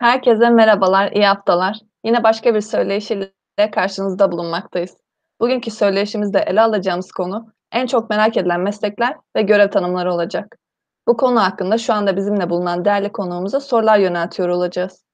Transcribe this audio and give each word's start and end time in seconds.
Herkese 0.00 0.50
merhabalar, 0.50 1.12
iyi 1.12 1.26
haftalar. 1.26 1.78
Yine 2.04 2.22
başka 2.22 2.54
bir 2.54 2.60
söyleşiyle 2.60 3.70
karşınızda 3.72 4.32
bulunmaktayız. 4.32 4.96
Bugünkü 5.40 5.70
söyleşimizde 5.70 6.38
ele 6.38 6.60
alacağımız 6.60 7.12
konu 7.12 7.52
en 7.72 7.86
çok 7.86 8.10
merak 8.10 8.36
edilen 8.36 8.60
meslekler 8.60 9.16
ve 9.36 9.42
görev 9.42 9.70
tanımları 9.70 10.12
olacak. 10.12 10.56
Bu 11.08 11.16
konu 11.16 11.42
hakkında 11.42 11.78
şu 11.78 11.92
anda 11.92 12.16
bizimle 12.16 12.50
bulunan 12.50 12.84
değerli 12.84 13.12
konuğumuza 13.12 13.60
sorular 13.60 13.98
yöneltiyor 13.98 14.48
olacağız. 14.48 15.04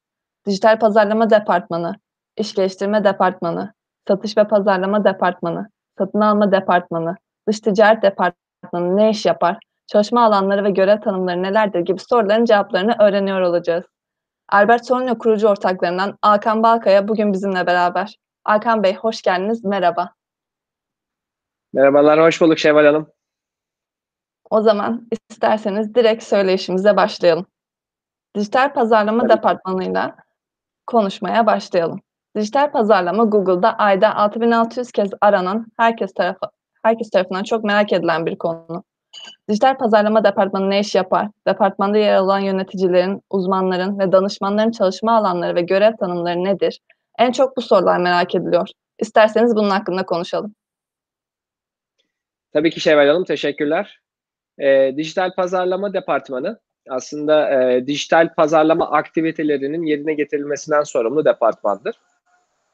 Dijital 0.46 0.78
Pazarlama 0.78 1.30
Departmanı, 1.30 1.94
İş 2.36 2.54
Geliştirme 2.54 3.04
Departmanı, 3.04 3.72
Satış 4.08 4.36
ve 4.36 4.48
Pazarlama 4.48 5.04
Departmanı, 5.04 5.68
Satın 5.98 6.20
Alma 6.20 6.52
Departmanı, 6.52 7.14
Dış 7.48 7.60
Ticaret 7.60 8.02
Departmanı 8.02 8.96
ne 8.96 9.10
iş 9.10 9.26
yapar, 9.26 9.58
çalışma 9.86 10.24
alanları 10.24 10.64
ve 10.64 10.70
görev 10.70 11.00
tanımları 11.00 11.42
nelerdir 11.42 11.80
gibi 11.80 11.98
soruların 11.98 12.44
cevaplarını 12.44 12.96
öğreniyor 12.98 13.40
olacağız. 13.40 13.84
Albert 14.48 14.86
Solino 14.86 15.18
kurucu 15.18 15.48
ortaklarından 15.48 16.18
Alkan 16.22 16.62
Balkaya 16.62 17.08
bugün 17.08 17.32
bizimle 17.32 17.66
beraber. 17.66 18.18
Alkan 18.44 18.82
Bey 18.82 18.94
hoş 18.94 19.22
geldiniz, 19.22 19.64
merhaba. 19.64 20.14
Merhabalar, 21.72 22.20
hoş 22.20 22.40
bulduk 22.40 22.58
Şevval 22.58 22.86
Hanım. 22.86 23.12
O 24.50 24.60
zaman 24.60 25.08
isterseniz 25.30 25.94
direkt 25.94 26.22
söyleyişimize 26.22 26.96
başlayalım. 26.96 27.46
Dijital 28.36 28.72
Pazarlama 28.72 29.22
Tabii. 29.22 29.32
Departmanı'yla 29.32 30.16
konuşmaya 30.86 31.46
başlayalım. 31.46 32.00
Dijital 32.36 32.70
pazarlama 32.70 33.24
Google'da 33.24 33.78
ayda 33.78 34.14
6600 34.14 34.92
kez 34.92 35.10
aranan 35.20 35.66
herkes 35.76 36.14
tarafı 36.14 36.46
herkes 36.82 37.10
tarafından 37.10 37.42
çok 37.42 37.64
merak 37.64 37.92
edilen 37.92 38.26
bir 38.26 38.38
konu. 38.38 38.84
Dijital 39.48 39.78
pazarlama 39.78 40.24
departmanı 40.24 40.70
ne 40.70 40.80
iş 40.80 40.94
yapar? 40.94 41.28
Departmanda 41.46 41.98
yer 41.98 42.14
alan 42.14 42.40
yöneticilerin, 42.40 43.22
uzmanların 43.30 43.98
ve 43.98 44.12
danışmanların 44.12 44.70
çalışma 44.70 45.16
alanları 45.16 45.54
ve 45.54 45.60
görev 45.60 45.96
tanımları 45.96 46.44
nedir? 46.44 46.80
En 47.18 47.32
çok 47.32 47.56
bu 47.56 47.62
sorular 47.62 47.98
merak 47.98 48.34
ediliyor. 48.34 48.68
İsterseniz 48.98 49.56
bunun 49.56 49.70
hakkında 49.70 50.06
konuşalım. 50.06 50.54
Tabii 52.52 52.70
ki 52.70 52.80
Şevval 52.80 53.08
Hanım, 53.08 53.24
teşekkürler. 53.24 54.00
E, 54.58 54.96
dijital 54.96 55.34
pazarlama 55.34 55.92
departmanı 55.92 56.60
aslında 56.88 57.62
e, 57.62 57.86
dijital 57.86 58.34
pazarlama 58.34 58.90
aktivitelerinin 58.90 59.82
yerine 59.82 60.14
getirilmesinden 60.14 60.82
sorumlu 60.82 61.24
departmandır. 61.24 61.96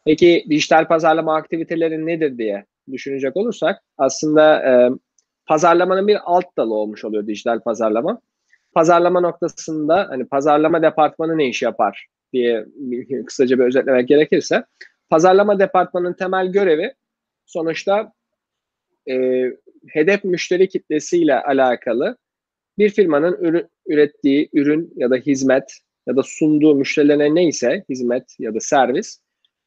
Peki 0.05 0.47
dijital 0.51 0.89
pazarlama 0.89 1.37
aktiviteleri 1.37 2.07
nedir 2.07 2.39
diye 2.39 2.65
düşünecek 2.93 3.37
olursak 3.37 3.83
aslında 3.99 4.63
e, 4.63 4.91
pazarlamanın 5.53 6.09
bir 6.09 6.19
alt 6.25 6.57
dalı 6.57 6.75
olmuş 6.75 7.05
oluyor 7.05 7.27
dijital 7.27 7.61
pazarlama. 7.61 8.21
Pazarlama 8.75 9.21
noktasında 9.21 10.07
hani 10.09 10.27
pazarlama 10.27 10.83
departmanı 10.83 11.39
ne 11.39 11.49
iş 11.49 11.63
yapar 11.63 12.07
diye 12.33 12.67
kısaca 13.27 13.59
bir 13.59 13.65
özetlemek 13.65 14.09
gerekirse 14.09 14.65
pazarlama 15.11 15.59
departmanının 15.59 16.13
temel 16.13 16.53
görevi 16.53 16.95
sonuçta 17.47 18.13
e, 19.11 19.45
hedef 19.89 20.25
müşteri 20.25 20.69
kitlesiyle 20.69 21.43
alakalı 21.43 22.17
bir 22.79 22.91
firmanın 22.91 23.37
ürü, 23.41 23.69
ürettiği 23.87 24.49
ürün 24.53 24.93
ya 24.97 25.11
da 25.11 25.17
hizmet 25.17 25.73
ya 26.07 26.17
da 26.17 26.23
sunduğu 26.23 26.75
müşterilerine 26.75 27.35
neyse 27.35 27.85
hizmet 27.89 28.37
ya 28.39 28.55
da 28.55 28.61
servis 28.61 29.19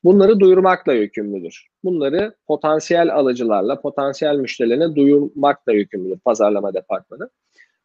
bunları 0.05 0.39
duyurmakla 0.39 0.93
yükümlüdür. 0.93 1.67
Bunları 1.83 2.35
potansiyel 2.47 3.15
alıcılarla, 3.15 3.81
potansiyel 3.81 4.35
müşterilerine 4.35 4.95
duyurmakla 4.95 5.73
yükümlüdür 5.73 6.19
pazarlama 6.19 6.73
departmanı. 6.73 7.29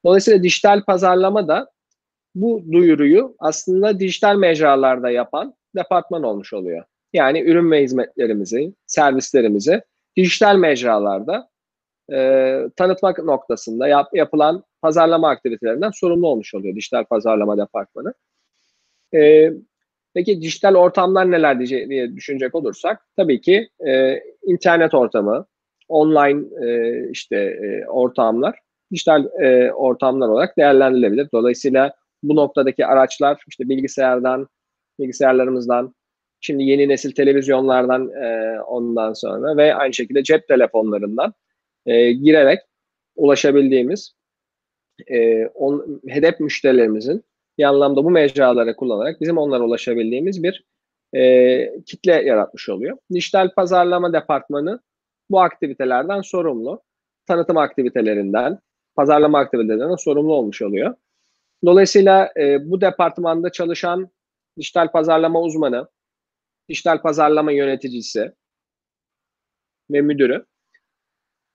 Dolayısıyla 0.05 0.43
dijital 0.43 0.85
pazarlama 0.85 1.49
da 1.49 1.71
bu 2.35 2.65
duyuruyu 2.73 3.35
aslında 3.39 4.01
dijital 4.01 4.37
mecralarda 4.37 5.11
yapan 5.11 5.55
departman 5.77 6.23
olmuş 6.23 6.53
oluyor. 6.53 6.85
Yani 7.13 7.41
ürün 7.41 7.71
ve 7.71 7.83
hizmetlerimizi, 7.83 8.75
servislerimizi 8.87 9.83
dijital 10.17 10.57
mecralarda 10.57 11.49
e, 12.13 12.59
tanıtmak 12.77 13.19
noktasında 13.19 13.89
yap, 13.89 14.09
yapılan 14.15 14.65
pazarlama 14.83 15.31
aktivitelerinden 15.31 15.91
sorumlu 15.91 16.29
olmuş 16.29 16.55
oluyor 16.55 16.77
dijital 16.77 17.05
pazarlama 17.05 17.59
departmanı. 17.59 18.15
E, 19.15 19.53
Peki 20.15 20.43
dijital 20.43 20.75
ortamlar 20.75 21.31
neler 21.31 21.61
diye, 21.61 22.17
düşünecek 22.17 22.55
olursak 22.55 23.07
tabii 23.17 23.41
ki 23.41 23.69
e, 23.89 24.21
internet 24.43 24.95
ortamı, 24.95 25.47
online 25.89 26.67
e, 26.67 27.01
işte 27.11 27.37
e, 27.37 27.87
ortamlar 27.87 28.59
dijital 28.93 29.27
e, 29.43 29.73
ortamlar 29.73 30.29
olarak 30.29 30.57
değerlendirilebilir. 30.57 31.29
Dolayısıyla 31.35 31.95
bu 32.23 32.37
noktadaki 32.37 32.87
araçlar 32.87 33.43
işte 33.49 33.69
bilgisayardan, 33.69 34.49
bilgisayarlarımızdan, 34.99 35.95
şimdi 36.41 36.63
yeni 36.63 36.89
nesil 36.89 37.13
televizyonlardan 37.13 38.11
e, 38.11 38.61
ondan 38.61 39.13
sonra 39.13 39.57
ve 39.57 39.75
aynı 39.75 39.95
şekilde 39.95 40.23
cep 40.23 40.49
telefonlarından 40.49 41.35
e, 41.87 42.13
girerek 42.13 42.61
ulaşabildiğimiz 43.17 44.13
e, 45.07 45.47
on, 45.47 46.01
hedef 46.09 46.41
müşterilerimizin 46.41 47.25
bir 47.61 47.65
anlamda 47.65 48.05
bu 48.05 48.11
mecraları 48.11 48.77
kullanarak 48.77 49.21
bizim 49.21 49.39
onlara 49.39 49.65
ulaşabildiğimiz 49.65 50.43
bir 50.43 50.65
e, 51.15 51.83
kitle 51.87 52.13
yaratmış 52.13 52.69
oluyor. 52.69 52.99
Dijital 53.13 53.55
pazarlama 53.55 54.13
departmanı 54.13 54.81
bu 55.31 55.41
aktivitelerden 55.41 56.21
sorumlu. 56.21 56.83
Tanıtım 57.27 57.57
aktivitelerinden, 57.57 58.59
pazarlama 58.97 59.39
aktivitelerinden 59.39 59.97
sorumlu 59.97 60.35
olmuş 60.35 60.63
oluyor. 60.63 60.95
Dolayısıyla 61.65 62.33
e, 62.37 62.71
bu 62.71 62.81
departmanda 62.81 63.53
çalışan 63.53 64.11
dijital 64.59 64.93
pazarlama 64.93 65.43
uzmanı, 65.43 65.89
dijital 66.69 67.03
pazarlama 67.03 67.53
yöneticisi 67.53 68.33
ve 69.91 70.01
müdürü 70.01 70.47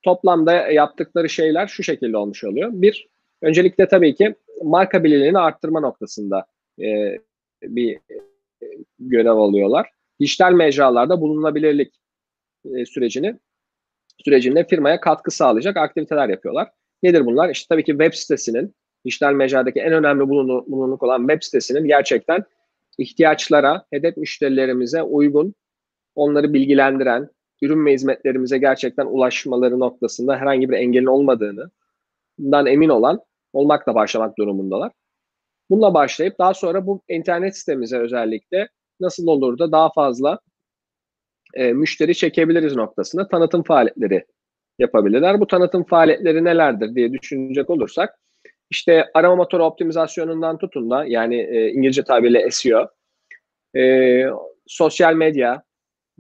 toplamda 0.04 0.54
yaptıkları 0.54 1.30
şeyler 1.30 1.68
şu 1.68 1.84
şekilde 1.84 2.18
olmuş 2.18 2.44
oluyor. 2.44 2.70
Bir, 2.74 3.08
öncelikle 3.42 3.88
tabii 3.88 4.16
ki 4.16 4.36
marka 4.64 5.04
bilinirliğini 5.04 5.40
arttırma 5.40 5.80
noktasında 5.80 6.46
e, 6.82 7.18
bir 7.64 8.00
görev 9.00 9.32
alıyorlar. 9.32 9.90
Dijital 10.20 10.52
mecralarda 10.52 11.22
bulunabilirlik 11.22 11.96
e, 12.66 12.86
sürecini 12.86 13.40
sürecinde 14.18 14.68
firmaya 14.68 15.00
katkı 15.00 15.32
sağlayacak 15.32 15.78
aktiviteler 15.78 16.30
yapıyorlar. 16.30 16.70
Nedir 17.04 17.26
bunlar? 17.26 17.50
İşte 17.50 17.66
tabii 17.70 17.84
ki 17.84 17.92
web 17.92 18.14
sitesinin, 18.14 18.76
dijital 19.06 19.34
mecradaki 19.34 19.80
en 19.80 19.94
önemli 19.94 20.30
bulunurluk 20.30 21.04
olan 21.04 21.28
web 21.28 21.44
sitesinin 21.44 21.88
gerçekten 21.88 22.44
ihtiyaçlara, 22.98 23.86
hedef 23.92 24.18
müşterilerimize 24.18 25.04
uygun, 25.04 25.56
onları 26.16 26.54
bilgilendiren, 26.54 27.30
ürün 27.62 27.86
ve 27.86 27.94
hizmetlerimize 27.94 28.58
gerçekten 28.58 29.06
ulaşmaları 29.06 29.80
noktasında 29.80 30.38
herhangi 30.38 30.70
bir 30.70 30.78
engelin 30.78 31.06
olmadığını, 31.06 31.72
emin 32.68 32.90
olan 32.90 33.22
olmakla 33.56 33.96
başlamak 33.96 34.38
durumundalar. 34.38 34.92
Bununla 35.70 35.94
başlayıp 35.94 36.40
daha 36.40 36.54
sonra 36.54 36.88
bu 36.88 37.02
internet 37.10 37.58
sitemize 37.58 37.98
özellikle 37.98 38.70
nasıl 39.00 39.28
olur 39.28 39.58
da 39.58 39.72
daha 39.72 39.92
fazla 39.92 40.40
e, 41.54 41.74
müşteri 41.74 42.16
çekebiliriz 42.16 42.76
noktasında 42.76 43.28
tanıtım 43.28 43.64
faaliyetleri 43.64 44.26
yapabilirler. 44.80 45.40
Bu 45.40 45.48
tanıtım 45.48 45.84
faaliyetleri 45.84 46.44
nelerdir 46.44 46.96
diye 46.96 47.14
düşünecek 47.14 47.70
olursak 47.70 48.20
işte 48.70 49.06
arama 49.14 49.36
motoru 49.36 49.64
optimizasyonundan 49.64 50.58
tutun 50.58 50.90
da 50.90 51.06
yani 51.06 51.36
e, 51.36 51.70
İngilizce 51.70 52.04
tabirle 52.04 52.52
SEO, 52.52 52.88
e, 53.78 54.24
sosyal 54.68 55.14
medya 55.14 55.64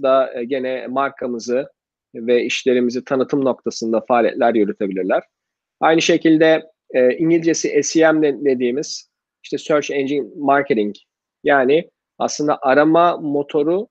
da 0.01 0.39
e, 0.39 0.45
gene 0.45 0.87
markamızı 0.87 1.69
ve 2.15 2.43
işlerimizi 2.43 3.03
tanıtım 3.03 3.45
noktasında 3.45 4.01
faaliyetler 4.07 4.55
yürütebilirler. 4.55 5.23
Aynı 5.79 6.01
şekilde 6.01 6.63
e, 6.95 7.17
İngilizcesi 7.17 7.83
SEM 7.83 8.23
dediğimiz 8.23 9.09
işte 9.43 9.57
Search 9.57 9.91
Engine 9.91 10.27
Marketing 10.37 10.95
yani 11.43 11.89
aslında 12.17 12.59
arama 12.61 13.17
motoruna 13.17 13.87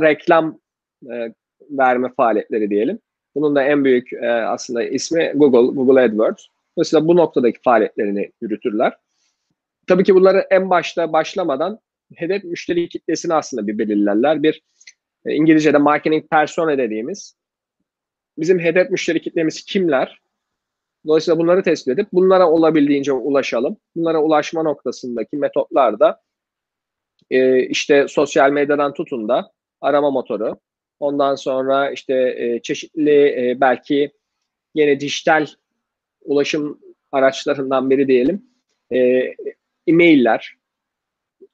reklam 0.00 0.58
e, 1.12 1.34
verme 1.70 2.12
faaliyetleri 2.16 2.70
diyelim. 2.70 2.98
Bunun 3.34 3.56
da 3.56 3.62
en 3.62 3.84
büyük 3.84 4.12
e, 4.12 4.28
aslında 4.28 4.84
ismi 4.84 5.32
Google, 5.34 5.74
Google 5.74 6.00
AdWords. 6.00 6.46
Dolayısıyla 6.76 7.08
bu 7.08 7.16
noktadaki 7.16 7.58
faaliyetlerini 7.64 8.32
yürütürler. 8.40 8.96
Tabii 9.86 10.04
ki 10.04 10.14
bunları 10.14 10.46
en 10.50 10.70
başta 10.70 11.12
başlamadan 11.12 11.78
hedef 12.14 12.44
müşteri 12.44 12.88
kitlesini 12.88 13.34
aslında 13.34 13.66
bir 13.66 13.78
belirlerler. 13.78 14.42
Bir 14.42 14.62
e, 15.26 15.34
İngilizce'de 15.34 15.78
marketing 15.78 16.30
persona 16.30 16.78
dediğimiz 16.78 17.36
bizim 18.38 18.58
hedef 18.58 18.90
müşteri 18.90 19.22
kitlemiz 19.22 19.64
kimler? 19.64 20.21
Dolayısıyla 21.06 21.38
bunları 21.38 21.62
tespit 21.62 21.88
edip 21.88 22.08
bunlara 22.12 22.50
olabildiğince 22.50 23.12
ulaşalım. 23.12 23.76
Bunlara 23.96 24.22
ulaşma 24.22 24.62
noktasındaki 24.62 25.36
metotlar 25.36 26.00
da 26.00 26.20
e, 27.30 27.66
işte 27.66 28.06
sosyal 28.08 28.50
medyadan 28.50 28.94
tutun 28.94 29.28
da 29.28 29.52
arama 29.80 30.10
motoru. 30.10 30.56
Ondan 31.00 31.34
sonra 31.34 31.90
işte 31.90 32.14
e, 32.14 32.62
çeşitli 32.62 33.10
e, 33.10 33.60
belki 33.60 34.12
yine 34.74 35.00
dijital 35.00 35.46
ulaşım 36.24 36.80
araçlarından 37.12 37.90
biri 37.90 38.08
diyelim. 38.08 38.42
E, 38.92 38.98
e-mailler, 39.86 40.56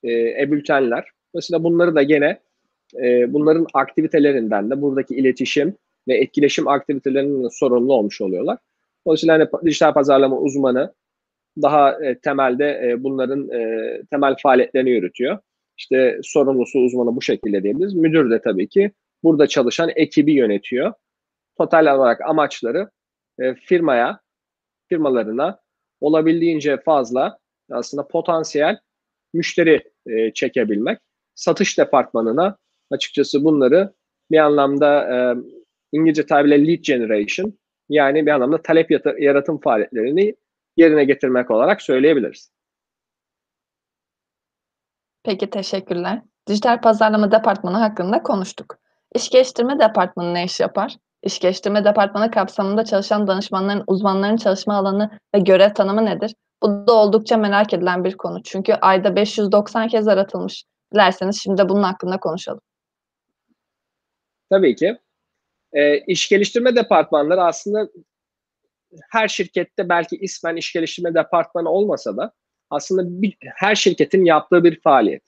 e, 0.03 0.13
e-bültenler. 0.13 1.05
Dolayısıyla 1.35 1.65
bunları 1.65 1.95
da 1.95 2.03
gene 2.03 2.41
e, 3.03 3.33
bunların 3.33 3.67
aktivitelerinden 3.75 4.71
de 4.71 4.83
buradaki 4.83 5.15
iletişim 5.15 5.77
ve 6.09 6.17
etkileşim 6.17 6.69
aktivitelerinin 6.69 7.49
sorumlu 7.49 7.95
olmuş 7.95 8.21
oluyorlar. 8.21 8.59
Dolayısıyla 9.09 9.35
hani 9.35 9.65
dijital 9.65 9.95
pazarlama 9.95 10.39
uzmanı 10.39 10.95
daha 11.63 12.05
e, 12.05 12.19
temelde 12.19 12.81
e, 12.85 13.05
bunların 13.05 13.49
e, 13.51 14.03
temel 14.11 14.37
faaliyetlerini 14.43 14.91
yürütüyor. 14.91 15.39
İşte 15.79 16.21
sorumlusu 16.23 16.79
uzmanı 16.79 17.17
bu 17.17 17.23
şekilde 17.23 17.63
diyebiliriz. 17.63 17.95
Müdür 17.95 18.31
de 18.31 18.41
tabii 18.41 18.69
ki 18.69 18.91
burada 19.23 19.47
çalışan 19.47 19.91
ekibi 19.97 20.33
yönetiyor. 20.33 20.93
Total 21.59 21.97
olarak 21.97 22.21
amaçları 22.21 22.91
e, 23.39 23.55
firmaya, 23.55 24.21
firmalarına 24.89 25.61
olabildiğince 26.01 26.81
fazla 26.81 27.39
aslında 27.71 28.09
potansiyel 28.09 28.79
müşteri 29.35 29.83
e, 30.07 30.33
çekebilmek. 30.33 30.99
Satış 31.35 31.79
departmanına 31.79 32.57
açıkçası 32.91 33.45
bunları 33.45 33.93
bir 34.31 34.39
anlamda 34.39 35.03
e, 35.15 35.17
İngilizce 35.93 36.27
tabirle 36.27 36.69
lead 36.69 36.83
generation 36.83 37.59
yani 37.89 38.27
bir 38.27 38.31
anlamda 38.31 38.63
talep 38.63 38.91
yaratım 39.21 39.61
faaliyetlerini 39.61 40.35
yerine 40.77 41.05
getirmek 41.05 41.51
olarak 41.51 41.83
söyleyebiliriz. 41.83 42.51
Peki 45.25 45.51
teşekkürler. 45.51 46.23
Dijital 46.49 46.81
pazarlama 46.81 47.33
departmanı 47.33 47.77
hakkında 47.77 48.23
konuştuk. 48.23 48.79
İş 49.15 49.31
geliştirme 49.31 49.79
departmanı 49.79 50.35
ne 50.35 50.45
iş 50.45 50.61
yapar? 50.61 50.97
İş 51.23 51.39
geliştirme 51.39 51.85
departmanı 51.85 52.31
kapsamında 52.31 52.85
çalışan 52.85 53.27
danışmanların, 53.27 53.85
uzmanların 53.87 54.37
çalışma 54.37 54.75
alanı 54.75 55.11
ve 55.35 55.39
görev 55.39 55.75
tanımı 55.75 56.05
nedir? 56.05 56.35
Bu 56.63 56.87
da 56.87 56.93
oldukça 56.93 57.37
merak 57.37 57.75
edilen 57.75 58.05
bir 58.05 58.17
konu. 58.17 58.43
Çünkü 58.43 58.73
ayda 58.73 59.17
590 59.17 59.89
kez 59.89 60.09
aratılmış. 60.09 60.65
Dilerseniz 60.95 61.43
şimdi 61.43 61.69
bunun 61.69 61.83
hakkında 61.83 62.21
konuşalım. 62.21 62.61
Tabii 64.51 64.77
ki. 64.77 64.99
E, 65.73 65.99
iş 65.99 66.29
geliştirme 66.29 66.77
departmanları 66.77 67.43
aslında 67.43 67.89
her 69.11 69.29
şirkette 69.29 69.89
belki 69.89 70.17
ismen 70.17 70.57
iş 70.57 70.73
geliştirme 70.73 71.15
departmanı 71.15 71.71
olmasa 71.71 72.17
da 72.17 72.33
aslında 72.71 73.23
bir, 73.23 73.37
her 73.41 73.75
şirketin 73.75 74.25
yaptığı 74.25 74.65
bir 74.65 74.81
faaliyet. 74.81 75.23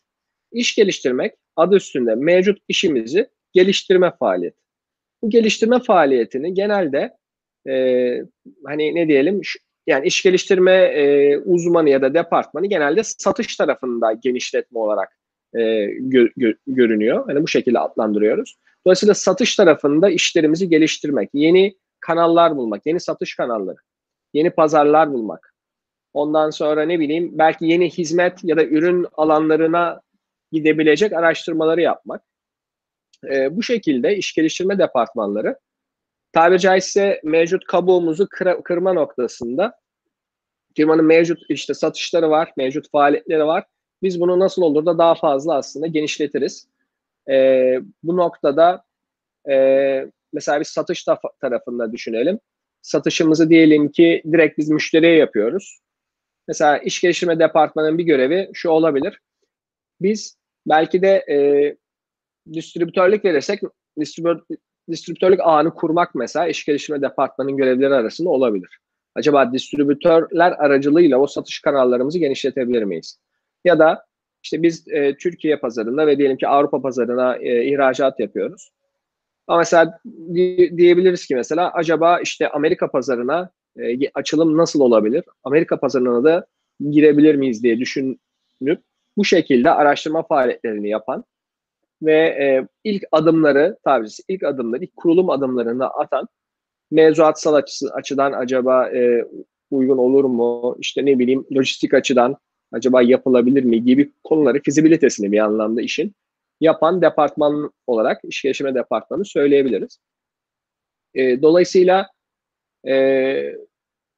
İş 0.53 0.75
geliştirmek 0.75 1.35
adı 1.57 1.77
üstünde 1.77 2.15
mevcut 2.15 2.59
işimizi 2.69 3.29
geliştirme 3.53 4.13
faaliyeti. 4.19 4.61
Bu 5.23 5.31
geliştirme 5.31 5.81
faaliyetini 5.81 6.55
genelde 6.55 7.17
e, 7.69 7.75
hani 8.67 8.95
ne 8.95 9.09
diyelim 9.09 9.45
şu, 9.45 9.59
yani 9.87 10.07
iş 10.07 10.23
geliştirme 10.23 10.73
e, 10.73 11.39
uzmanı 11.39 11.91
ya 11.91 12.03
da 12.03 12.15
departmanı 12.15 12.67
genelde 12.67 13.05
satış 13.05 13.57
tarafında 13.57 14.13
genişletme 14.13 14.79
olarak 14.79 15.20
e, 15.55 15.87
gö, 16.01 16.29
gö, 16.37 16.53
görünüyor. 16.67 17.27
Hani 17.27 17.43
bu 17.43 17.49
şekilde 17.49 17.79
adlandırıyoruz. 17.79 18.57
Dolayısıyla 18.87 19.15
satış 19.15 19.57
tarafında 19.57 20.11
işlerimizi 20.11 20.69
geliştirmek, 20.69 21.31
yeni 21.33 21.77
kanallar 22.01 22.57
bulmak, 22.57 22.87
yeni 22.87 23.01
satış 23.01 23.37
kanalları, 23.37 23.77
yeni 24.35 24.51
pazarlar 24.51 25.13
bulmak. 25.13 25.55
Ondan 26.13 26.51
sonra 26.51 26.83
ne 26.83 27.01
bileyim 27.01 27.31
belki 27.39 27.67
yeni 27.67 27.91
hizmet 27.91 28.45
ya 28.45 28.57
da 28.57 28.65
ürün 28.65 29.07
alanlarına 29.13 30.01
gidebilecek 30.53 31.13
araştırmaları 31.13 31.81
yapmak. 31.81 32.23
E, 33.31 33.57
bu 33.57 33.63
şekilde 33.63 34.17
iş 34.17 34.35
geliştirme 34.35 34.79
departmanları 34.79 35.57
tabiri 36.33 36.61
caizse 36.61 37.21
mevcut 37.25 37.65
kabuğumuzu 37.65 38.29
kır, 38.29 38.63
kırma 38.65 38.93
noktasında 38.93 39.75
firmanın 40.77 41.05
mevcut 41.05 41.43
işte 41.49 41.75
satışları 41.75 42.31
var, 42.31 42.53
mevcut 42.57 42.91
faaliyetleri 42.91 43.47
var. 43.47 43.65
Biz 44.03 44.21
bunu 44.21 44.39
nasıl 44.39 44.63
olur 44.63 44.87
da 44.87 44.99
daha 44.99 45.15
fazla 45.15 45.55
aslında 45.55 45.87
genişletiriz. 45.87 46.69
E, 47.31 47.35
bu 48.03 48.17
noktada 48.17 48.85
e, 49.51 50.07
mesela 50.33 50.61
bir 50.61 50.65
satış 50.65 51.07
tarafında 51.41 51.93
düşünelim. 51.93 52.39
Satışımızı 52.83 53.51
diyelim 53.51 53.89
ki 53.93 54.23
direkt 54.33 54.59
biz 54.59 54.69
müşteriye 54.69 55.17
yapıyoruz. 55.17 55.81
Mesela 56.49 56.79
iş 56.79 57.01
geliştirme 57.01 57.39
departmanının 57.39 57.99
bir 57.99 58.05
görevi 58.05 58.51
şu 58.53 58.71
olabilir. 58.71 59.21
Biz 60.01 60.37
belki 60.67 61.03
de 61.03 61.25
e, 61.29 61.37
distribütörlük 62.53 63.25
verirsek 63.25 63.61
distribütörlük 64.91 65.41
ağını 65.43 65.75
kurmak 65.75 66.15
mesela 66.15 66.49
iş 66.49 66.65
geliştirme 66.65 67.03
departmanının 67.03 67.57
görevleri 67.57 67.95
arasında 67.95 68.29
olabilir. 68.29 68.79
Acaba 69.15 69.53
distribütörler 69.53 70.53
aracılığıyla 70.53 71.19
o 71.19 71.27
satış 71.27 71.61
kanallarımızı 71.61 72.19
genişletebilir 72.19 72.83
miyiz? 72.83 73.19
Ya 73.65 73.79
da 73.79 74.05
işte 74.43 74.63
biz 74.63 74.89
e, 74.89 75.17
Türkiye 75.17 75.57
pazarında 75.57 76.07
ve 76.07 76.19
diyelim 76.19 76.37
ki 76.37 76.49
Avrupa 76.49 76.83
pazarına 76.83 77.37
e, 77.37 77.65
ihracat 77.65 78.21
yapıyoruz. 78.21 78.71
Ama 79.47 79.59
mesela 79.59 80.01
diyebiliriz 80.77 81.27
ki 81.27 81.35
mesela 81.35 81.73
acaba 81.73 82.21
işte 82.21 82.49
Amerika 82.49 82.91
pazarına 82.91 83.51
e, 83.77 84.11
açılım 84.15 84.57
nasıl 84.57 84.81
olabilir? 84.81 85.25
Amerika 85.45 85.81
pazarına 85.81 86.25
da 86.25 86.47
girebilir 86.91 87.35
miyiz 87.35 87.63
diye 87.63 87.79
düşünüp 87.79 88.83
bu 89.17 89.25
şekilde 89.25 89.71
araştırma 89.71 90.23
faaliyetlerini 90.23 90.89
yapan 90.89 91.25
ve 92.03 92.15
e, 92.15 92.69
ilk 92.85 93.03
adımları 93.13 93.79
tabirisi 93.85 94.23
ilk 94.29 94.43
adımları, 94.43 94.85
ilk 94.85 94.97
kurulum 94.97 95.31
adımlarını 95.31 95.87
atan 95.87 96.29
mevzuatsal 96.91 97.55
açısı, 97.55 97.91
açıdan 97.95 98.33
acaba 98.33 98.89
e, 98.89 99.25
uygun 99.71 99.99
olur 99.99 100.25
mu? 100.25 100.77
İşte 100.81 101.07
ne 101.07 101.19
bileyim 101.19 101.47
lojistik 101.57 101.95
açıdan 101.95 102.37
acaba 102.73 103.03
yapılabilir 103.03 103.65
mi 103.65 103.85
gibi 103.85 104.13
konuları 104.25 104.63
fizibilitesini 104.63 105.33
bir 105.33 105.39
anlamda 105.39 105.83
işin 105.83 106.15
yapan 106.61 107.03
departman 107.03 107.71
olarak 107.87 108.21
iş 108.25 108.43
geliştirme 108.43 108.75
departmanı 108.75 109.25
söyleyebiliriz. 109.25 109.99
E, 111.15 111.43
dolayısıyla 111.43 112.09
e, 112.89 113.55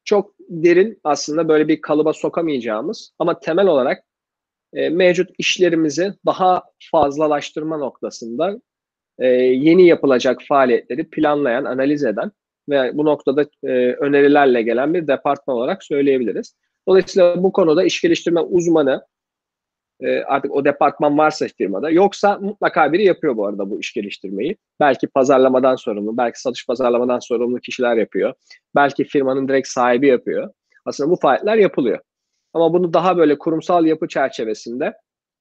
çok 0.04 0.34
derin 0.38 1.00
aslında 1.04 1.48
böyle 1.48 1.68
bir 1.68 1.80
kalıba 1.80 2.12
sokamayacağımız 2.12 3.12
ama 3.18 3.40
temel 3.40 3.66
olarak 3.66 4.04
e, 4.74 4.88
mevcut 4.88 5.30
işlerimizi 5.38 6.14
daha 6.26 6.62
fazlalaştırma 6.90 7.76
noktasında 7.76 8.60
e, 9.18 9.26
yeni 9.26 9.86
yapılacak 9.86 10.40
faaliyetleri 10.48 11.10
planlayan, 11.10 11.64
analiz 11.64 12.04
eden 12.04 12.32
ve 12.68 12.90
bu 12.94 13.04
noktada 13.04 13.42
e, 13.64 13.68
önerilerle 13.92 14.62
gelen 14.62 14.94
bir 14.94 15.06
departman 15.06 15.56
olarak 15.56 15.84
söyleyebiliriz. 15.84 16.56
Dolayısıyla 16.88 17.42
bu 17.42 17.52
konuda 17.52 17.84
iş 17.84 18.00
geliştirme 18.00 18.40
uzmanı 18.40 19.06
e, 20.00 20.22
artık 20.22 20.52
o 20.54 20.64
departman 20.64 21.18
varsa 21.18 21.46
firmada 21.58 21.90
yoksa 21.90 22.38
mutlaka 22.38 22.92
biri 22.92 23.04
yapıyor 23.04 23.36
bu 23.36 23.46
arada 23.46 23.70
bu 23.70 23.80
iş 23.80 23.92
geliştirmeyi. 23.92 24.56
Belki 24.80 25.06
pazarlamadan 25.06 25.76
sorumlu, 25.76 26.16
belki 26.16 26.40
satış 26.40 26.66
pazarlamadan 26.66 27.18
sorumlu 27.18 27.60
kişiler 27.60 27.96
yapıyor. 27.96 28.34
Belki 28.74 29.04
firmanın 29.04 29.48
direkt 29.48 29.68
sahibi 29.68 30.06
yapıyor. 30.06 30.50
Aslında 30.84 31.10
bu 31.10 31.16
faaliyetler 31.16 31.56
yapılıyor. 31.56 32.00
Ama 32.54 32.72
bunu 32.72 32.92
daha 32.92 33.16
böyle 33.16 33.38
kurumsal 33.38 33.86
yapı 33.86 34.08
çerçevesinde 34.08 34.92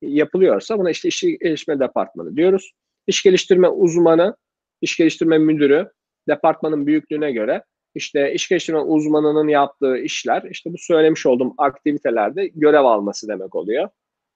yapılıyorsa 0.02 0.80
buna 0.80 0.90
işte 0.90 1.08
iş 1.08 1.22
geliştirme 1.22 1.80
departmanı 1.80 2.36
diyoruz. 2.36 2.72
İş 3.08 3.24
geliştirme 3.24 3.68
uzmanı, 3.68 4.36
iş 4.82 4.98
geliştirme 4.98 5.38
müdürü 5.38 5.92
departmanın 6.28 6.88
büyüklüğüne 6.88 7.32
göre 7.32 7.64
işte 7.96 8.34
iş 8.34 8.50
geliştirme 8.50 8.80
uzmanının 8.80 9.48
yaptığı 9.48 9.98
işler 9.98 10.44
işte 10.52 10.74
bu 10.74 10.78
söylemiş 10.78 11.26
olduğum 11.26 11.54
aktivitelerde 11.58 12.48
görev 12.48 12.84
alması 12.84 13.28
demek 13.28 13.56
oluyor. 13.56 13.90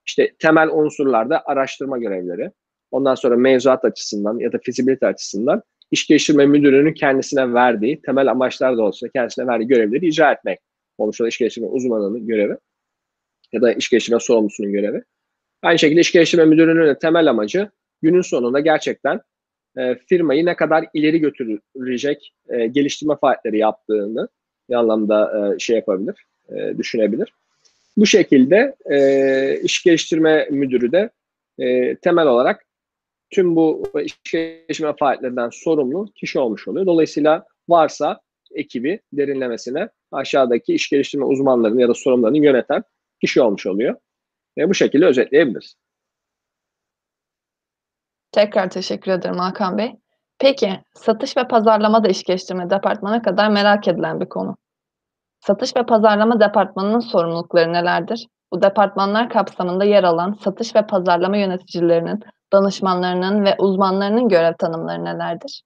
İşte 0.07 0.35
temel 0.39 0.69
unsurlarda 0.69 1.43
araştırma 1.45 1.97
görevleri, 1.97 2.51
ondan 2.91 3.15
sonra 3.15 3.35
mevzuat 3.35 3.85
açısından 3.85 4.39
ya 4.39 4.51
da 4.53 4.57
fizibilite 4.63 5.07
açısından 5.07 5.61
iş 5.91 6.07
geliştirme 6.07 6.45
müdürünün 6.45 6.93
kendisine 6.93 7.53
verdiği 7.53 8.01
temel 8.01 8.31
amaçlar 8.31 8.77
da 8.77 8.81
olsa 8.81 9.07
kendisine 9.09 9.47
verdiği 9.47 9.67
görevleri 9.67 10.07
icra 10.07 10.31
etmek 10.31 10.59
olmuş 10.97 11.21
olan 11.21 11.29
iş 11.29 11.37
geliştirme 11.37 11.67
uzmanının 11.67 12.27
görevi 12.27 12.57
ya 13.51 13.61
da 13.61 13.73
iş 13.73 13.89
geliştirme 13.89 14.19
sorumlusunun 14.19 14.71
görevi. 14.71 15.03
Aynı 15.61 15.79
şekilde 15.79 16.01
iş 16.01 16.11
geliştirme 16.11 16.45
müdürünün 16.45 16.87
de 16.87 16.99
temel 16.99 17.29
amacı 17.29 17.69
günün 18.01 18.21
sonunda 18.21 18.59
gerçekten 18.59 19.21
e, 19.77 19.95
firmayı 19.95 20.45
ne 20.45 20.55
kadar 20.55 20.85
ileri 20.93 21.19
götürecek 21.19 22.33
e, 22.49 22.67
geliştirme 22.67 23.15
faaliyetleri 23.21 23.57
yaptığını 23.57 24.27
bir 24.69 24.75
anlamda 24.75 25.53
e, 25.55 25.59
şey 25.59 25.75
yapabilir, 25.75 26.15
e, 26.49 26.77
düşünebilir. 26.77 27.33
Bu 27.97 28.05
şekilde 28.05 28.75
e, 28.91 29.59
iş 29.63 29.83
geliştirme 29.83 30.47
müdürü 30.51 30.91
de 30.91 31.09
e, 31.59 31.95
temel 31.95 32.27
olarak 32.27 32.65
tüm 33.29 33.55
bu 33.55 33.91
iş 34.03 34.31
geliştirme 34.31 34.93
faaliyetlerinden 34.99 35.49
sorumlu 35.53 36.11
kişi 36.15 36.39
olmuş 36.39 36.67
oluyor. 36.67 36.85
Dolayısıyla 36.85 37.45
varsa 37.69 38.19
ekibi 38.55 38.99
derinlemesine 39.13 39.89
aşağıdaki 40.11 40.73
iş 40.73 40.89
geliştirme 40.89 41.25
uzmanlarını 41.25 41.81
ya 41.81 41.87
da 41.87 41.93
sorumlularını 41.93 42.37
yöneten 42.37 42.83
kişi 43.21 43.41
olmuş 43.41 43.67
oluyor. 43.67 43.95
Ve 44.57 44.69
bu 44.69 44.73
şekilde 44.73 45.05
özetleyebiliriz. 45.05 45.75
Tekrar 48.35 48.69
teşekkür 48.69 49.11
ederim 49.11 49.37
Hakan 49.37 49.77
Bey. 49.77 49.95
Peki, 50.39 50.79
satış 50.93 51.37
ve 51.37 51.47
pazarlama 51.47 52.03
da 52.03 52.07
iş 52.07 52.23
geliştirme 52.23 52.69
departmanı 52.69 53.21
kadar 53.21 53.49
merak 53.49 53.87
edilen 53.87 54.19
bir 54.19 54.29
konu. 54.29 54.57
Satış 55.39 55.75
ve 55.75 55.85
pazarlama 55.85 56.39
departmanının 56.39 56.99
sorumlulukları 56.99 57.73
nelerdir? 57.73 58.27
Bu 58.51 58.61
departmanlar 58.61 59.29
kapsamında 59.29 59.85
yer 59.85 60.03
alan 60.03 60.33
satış 60.43 60.75
ve 60.75 60.87
pazarlama 60.87 61.37
yöneticilerinin, 61.37 62.19
danışmanlarının 62.53 63.45
ve 63.45 63.55
uzmanlarının 63.59 64.29
görev 64.29 64.53
tanımları 64.53 65.05
nelerdir? 65.05 65.63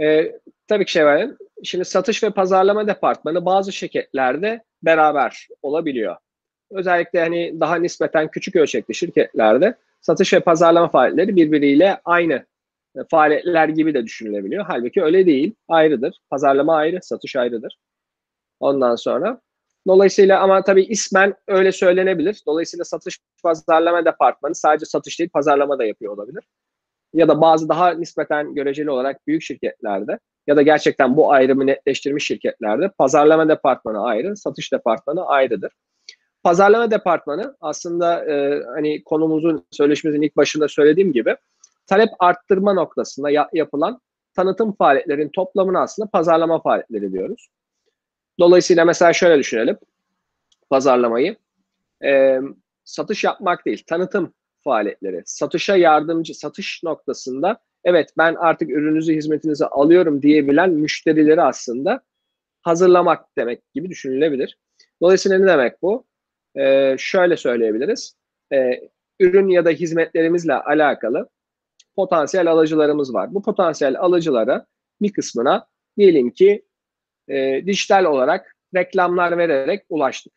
Ee, 0.00 0.32
tabii 0.68 0.84
ki 0.84 0.92
Şevval'in. 0.92 1.36
Şimdi 1.64 1.84
satış 1.84 2.22
ve 2.22 2.30
pazarlama 2.30 2.86
departmanı 2.86 3.44
bazı 3.44 3.72
şirketlerde 3.72 4.64
beraber 4.82 5.48
olabiliyor. 5.62 6.16
Özellikle 6.70 7.20
hani 7.20 7.60
daha 7.60 7.76
nispeten 7.76 8.28
küçük 8.28 8.56
ölçekli 8.56 8.94
şirketlerde 8.94 9.74
satış 10.08 10.32
ve 10.32 10.40
pazarlama 10.40 10.88
faaliyetleri 10.88 11.36
birbiriyle 11.36 12.00
aynı 12.04 12.46
faaliyetler 13.10 13.68
gibi 13.68 13.94
de 13.94 14.04
düşünülebiliyor. 14.04 14.64
Halbuki 14.68 15.02
öyle 15.02 15.26
değil. 15.26 15.54
Ayrıdır. 15.68 16.20
Pazarlama 16.30 16.76
ayrı, 16.76 16.98
satış 17.02 17.36
ayrıdır. 17.36 17.78
Ondan 18.60 18.96
sonra 18.96 19.40
Dolayısıyla 19.86 20.40
ama 20.40 20.64
tabii 20.64 20.82
ismen 20.82 21.34
öyle 21.48 21.72
söylenebilir. 21.72 22.42
Dolayısıyla 22.46 22.84
satış 22.84 23.18
pazarlama 23.42 24.04
departmanı 24.04 24.54
sadece 24.54 24.86
satış 24.86 25.18
değil 25.18 25.30
pazarlama 25.30 25.78
da 25.78 25.84
yapıyor 25.84 26.12
olabilir. 26.12 26.44
Ya 27.14 27.28
da 27.28 27.40
bazı 27.40 27.68
daha 27.68 27.90
nispeten 27.90 28.54
göreceli 28.54 28.90
olarak 28.90 29.26
büyük 29.26 29.42
şirketlerde 29.42 30.18
ya 30.46 30.56
da 30.56 30.62
gerçekten 30.62 31.16
bu 31.16 31.32
ayrımı 31.32 31.66
netleştirmiş 31.66 32.26
şirketlerde 32.26 32.90
pazarlama 32.98 33.48
departmanı 33.48 34.04
ayrı, 34.04 34.36
satış 34.36 34.72
departmanı 34.72 35.26
ayrıdır. 35.26 35.72
Pazarlama 36.48 36.90
departmanı 36.90 37.56
aslında 37.60 38.24
e, 38.24 38.62
hani 38.74 39.04
konumuzun 39.04 39.66
söyleşimizin 39.70 40.22
ilk 40.22 40.36
başında 40.36 40.68
söylediğim 40.68 41.12
gibi 41.12 41.36
talep 41.86 42.08
arttırma 42.18 42.72
noktasında 42.72 43.30
ya, 43.30 43.48
yapılan 43.52 44.00
tanıtım 44.34 44.72
faaliyetlerin 44.72 45.28
toplamını 45.28 45.80
aslında 45.80 46.08
pazarlama 46.10 46.62
faaliyetleri 46.62 47.12
diyoruz. 47.12 47.48
Dolayısıyla 48.38 48.84
mesela 48.84 49.12
şöyle 49.12 49.38
düşünelim 49.38 49.78
pazarlamayı. 50.70 51.36
E, 52.04 52.40
satış 52.84 53.24
yapmak 53.24 53.66
değil, 53.66 53.84
tanıtım 53.86 54.32
faaliyetleri. 54.64 55.22
Satışa 55.26 55.76
yardımcı, 55.76 56.34
satış 56.34 56.82
noktasında 56.84 57.58
evet 57.84 58.10
ben 58.18 58.34
artık 58.34 58.70
ürününüzü, 58.70 59.14
hizmetinizi 59.14 59.66
alıyorum 59.66 60.22
diyebilen 60.22 60.70
müşterileri 60.70 61.42
aslında 61.42 62.00
hazırlamak 62.62 63.36
demek 63.38 63.74
gibi 63.74 63.90
düşünülebilir. 63.90 64.58
Dolayısıyla 65.02 65.38
ne 65.38 65.46
demek 65.46 65.82
bu? 65.82 66.07
Ee, 66.58 66.96
şöyle 66.98 67.36
söyleyebiliriz. 67.36 68.16
Ee, 68.52 68.80
ürün 69.20 69.48
ya 69.48 69.64
da 69.64 69.70
hizmetlerimizle 69.70 70.54
alakalı 70.54 71.28
potansiyel 71.96 72.50
alıcılarımız 72.50 73.14
var. 73.14 73.34
Bu 73.34 73.42
potansiyel 73.42 74.00
alıcılara 74.00 74.66
bir 75.02 75.12
kısmına 75.12 75.66
diyelim 75.98 76.30
ki 76.30 76.64
e, 77.28 77.62
dijital 77.66 78.04
olarak 78.04 78.56
reklamlar 78.74 79.38
vererek 79.38 79.84
ulaştık. 79.88 80.32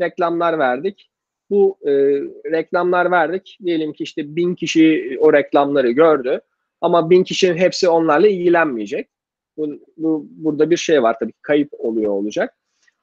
Reklamlar 0.00 0.58
verdik. 0.58 1.10
Bu 1.50 1.78
e, 1.86 1.90
reklamlar 2.52 3.10
verdik. 3.10 3.58
Diyelim 3.64 3.92
ki 3.92 4.02
işte 4.04 4.36
bin 4.36 4.54
kişi 4.54 5.16
o 5.20 5.32
reklamları 5.32 5.90
gördü. 5.90 6.40
Ama 6.80 7.10
bin 7.10 7.24
kişinin 7.24 7.56
hepsi 7.56 7.88
onlarla 7.88 8.28
ilgilenmeyecek. 8.28 9.08
Bu, 9.56 9.80
bu, 9.96 10.26
burada 10.30 10.70
bir 10.70 10.76
şey 10.76 11.02
var 11.02 11.16
tabii 11.20 11.32
kayıp 11.42 11.68
oluyor 11.78 12.12
olacak. 12.12 12.54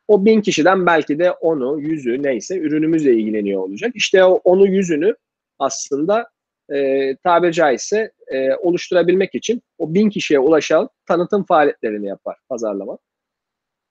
O 0.10 0.26
bin 0.26 0.42
kişiden 0.42 0.86
belki 0.86 1.20
de 1.20 1.32
onu, 1.32 1.80
yüzü 1.80 2.24
neyse 2.24 2.58
ürünümüzle 2.58 3.14
ilgileniyor 3.14 3.62
olacak. 3.62 3.92
İşte 3.96 4.24
o 4.24 4.42
onu, 4.44 4.68
yüzünü 4.68 5.16
aslında 5.60 6.30
e, 6.74 7.16
tabiri 7.16 7.54
caizse 7.54 8.12
e, 8.28 8.56
oluşturabilmek 8.56 9.36
için 9.36 9.62
o 9.78 9.94
bin 9.94 10.10
kişiye 10.10 10.40
ulaşan 10.40 10.90
tanıtım 11.08 11.46
faaliyetlerini 11.46 12.08
yapar 12.08 12.38
pazarlama. 12.50 12.98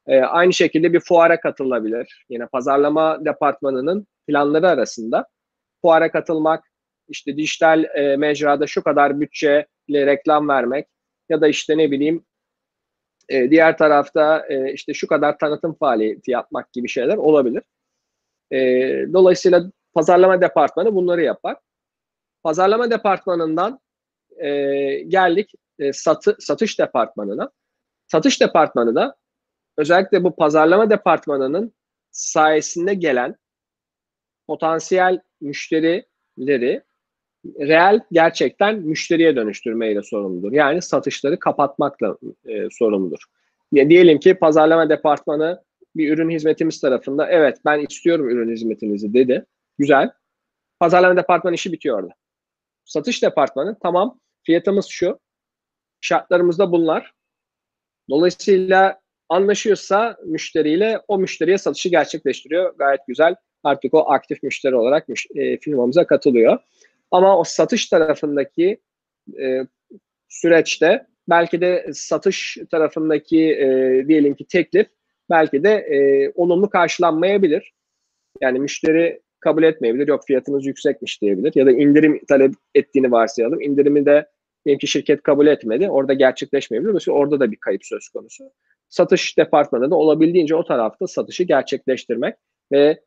E, 0.06 0.20
aynı 0.20 0.52
şekilde 0.52 0.92
bir 0.92 1.00
fuara 1.00 1.40
katılabilir. 1.40 2.26
Yine 2.28 2.46
pazarlama 2.46 3.24
departmanının 3.24 4.06
planları 4.26 4.68
arasında 4.68 5.26
fuara 5.82 6.10
katılmak, 6.10 6.64
işte 7.08 7.36
dijital 7.36 7.84
e, 7.84 8.16
mecrada 8.16 8.66
şu 8.66 8.82
kadar 8.82 9.20
bütçeyle 9.20 10.06
reklam 10.06 10.48
vermek 10.48 10.86
ya 11.28 11.40
da 11.40 11.48
işte 11.48 11.78
ne 11.78 11.90
bileyim 11.90 12.24
e, 13.28 13.50
diğer 13.50 13.78
tarafta 13.78 14.46
e, 14.48 14.72
işte 14.72 14.94
şu 14.94 15.06
kadar 15.06 15.38
tanıtım 15.38 15.74
faaliyeti 15.74 16.30
yapmak 16.30 16.72
gibi 16.72 16.88
şeyler 16.88 17.16
olabilir. 17.16 17.62
E, 18.52 18.58
dolayısıyla 19.12 19.72
pazarlama 19.94 20.40
departmanı 20.40 20.94
bunları 20.94 21.22
yapar. 21.22 21.56
Pazarlama 22.42 22.90
departmanından 22.90 23.80
e, 24.36 24.48
geldik 25.08 25.52
e, 25.78 25.92
satı, 25.92 26.36
satış 26.38 26.78
departmanına. 26.78 27.50
Satış 28.06 28.40
departmanı 28.40 28.94
da 28.94 29.16
özellikle 29.76 30.24
bu 30.24 30.36
pazarlama 30.36 30.90
departmanının 30.90 31.74
sayesinde 32.10 32.94
gelen 32.94 33.36
potansiyel 34.46 35.20
müşterileri 35.40 36.82
reel 37.44 38.00
gerçekten 38.12 38.78
müşteriye 38.78 39.36
dönüştürmeyle 39.36 40.02
sorumludur. 40.02 40.52
Yani 40.52 40.82
satışları 40.82 41.38
kapatmakla 41.38 42.16
e, 42.46 42.68
sorumludur. 42.70 43.18
Ya 43.72 43.90
diyelim 43.90 44.18
ki 44.18 44.34
pazarlama 44.34 44.88
departmanı 44.88 45.62
bir 45.96 46.12
ürün 46.12 46.30
hizmetimiz 46.30 46.80
tarafında 46.80 47.30
evet 47.30 47.58
ben 47.64 47.78
istiyorum 47.78 48.28
ürün 48.30 48.52
hizmetinizi 48.52 49.14
dedi. 49.14 49.46
Güzel. 49.78 50.10
Pazarlama 50.80 51.16
departmanı 51.16 51.54
işi 51.54 51.72
bitiyor 51.72 51.98
orada. 51.98 52.12
Satış 52.84 53.22
departmanı 53.22 53.76
tamam 53.82 54.20
fiyatımız 54.42 54.86
şu. 54.86 55.18
Şartlarımız 56.00 56.58
da 56.58 56.72
bunlar. 56.72 57.12
Dolayısıyla 58.10 59.00
anlaşıyorsa 59.28 60.16
müşteriyle 60.24 61.00
o 61.08 61.18
müşteriye 61.18 61.58
satışı 61.58 61.88
gerçekleştiriyor. 61.88 62.74
Gayet 62.76 63.00
güzel. 63.06 63.34
Artık 63.64 63.94
o 63.94 64.10
aktif 64.10 64.42
müşteri 64.42 64.76
olarak 64.76 65.06
e, 65.34 65.58
firmamıza 65.58 66.06
katılıyor. 66.06 66.58
Ama 67.10 67.38
o 67.38 67.44
satış 67.44 67.86
tarafındaki 67.86 68.80
e, 69.40 69.66
süreçte 70.28 71.06
belki 71.28 71.60
de 71.60 71.90
satış 71.92 72.58
tarafındaki 72.70 73.52
e, 73.52 74.04
diyelim 74.08 74.34
ki 74.34 74.46
teklif 74.46 74.86
belki 75.30 75.64
de 75.64 75.70
e, 75.70 76.32
olumlu 76.34 76.70
karşılanmayabilir. 76.70 77.72
Yani 78.40 78.58
müşteri 78.58 79.20
kabul 79.40 79.62
etmeyebilir. 79.62 80.08
Yok 80.08 80.26
fiyatınız 80.26 80.66
yüksekmiş 80.66 81.22
diyebilir. 81.22 81.52
Ya 81.54 81.66
da 81.66 81.70
indirim 81.70 82.24
talep 82.28 82.54
ettiğini 82.74 83.12
varsayalım. 83.12 83.60
İndirimi 83.60 84.06
de 84.06 84.28
diyelim 84.64 84.78
ki 84.78 84.86
şirket 84.86 85.22
kabul 85.22 85.46
etmedi. 85.46 85.90
Orada 85.90 86.12
gerçekleşmeyebilir. 86.12 86.92
Mesela 86.92 87.14
orada 87.14 87.40
da 87.40 87.52
bir 87.52 87.56
kayıp 87.56 87.84
söz 87.84 88.08
konusu. 88.08 88.44
Satış 88.88 89.38
departmanı 89.38 89.90
da 89.90 89.96
olabildiğince 89.96 90.54
o 90.54 90.64
tarafta 90.64 91.06
satışı 91.06 91.44
gerçekleştirmek 91.44 92.34
ve 92.72 93.00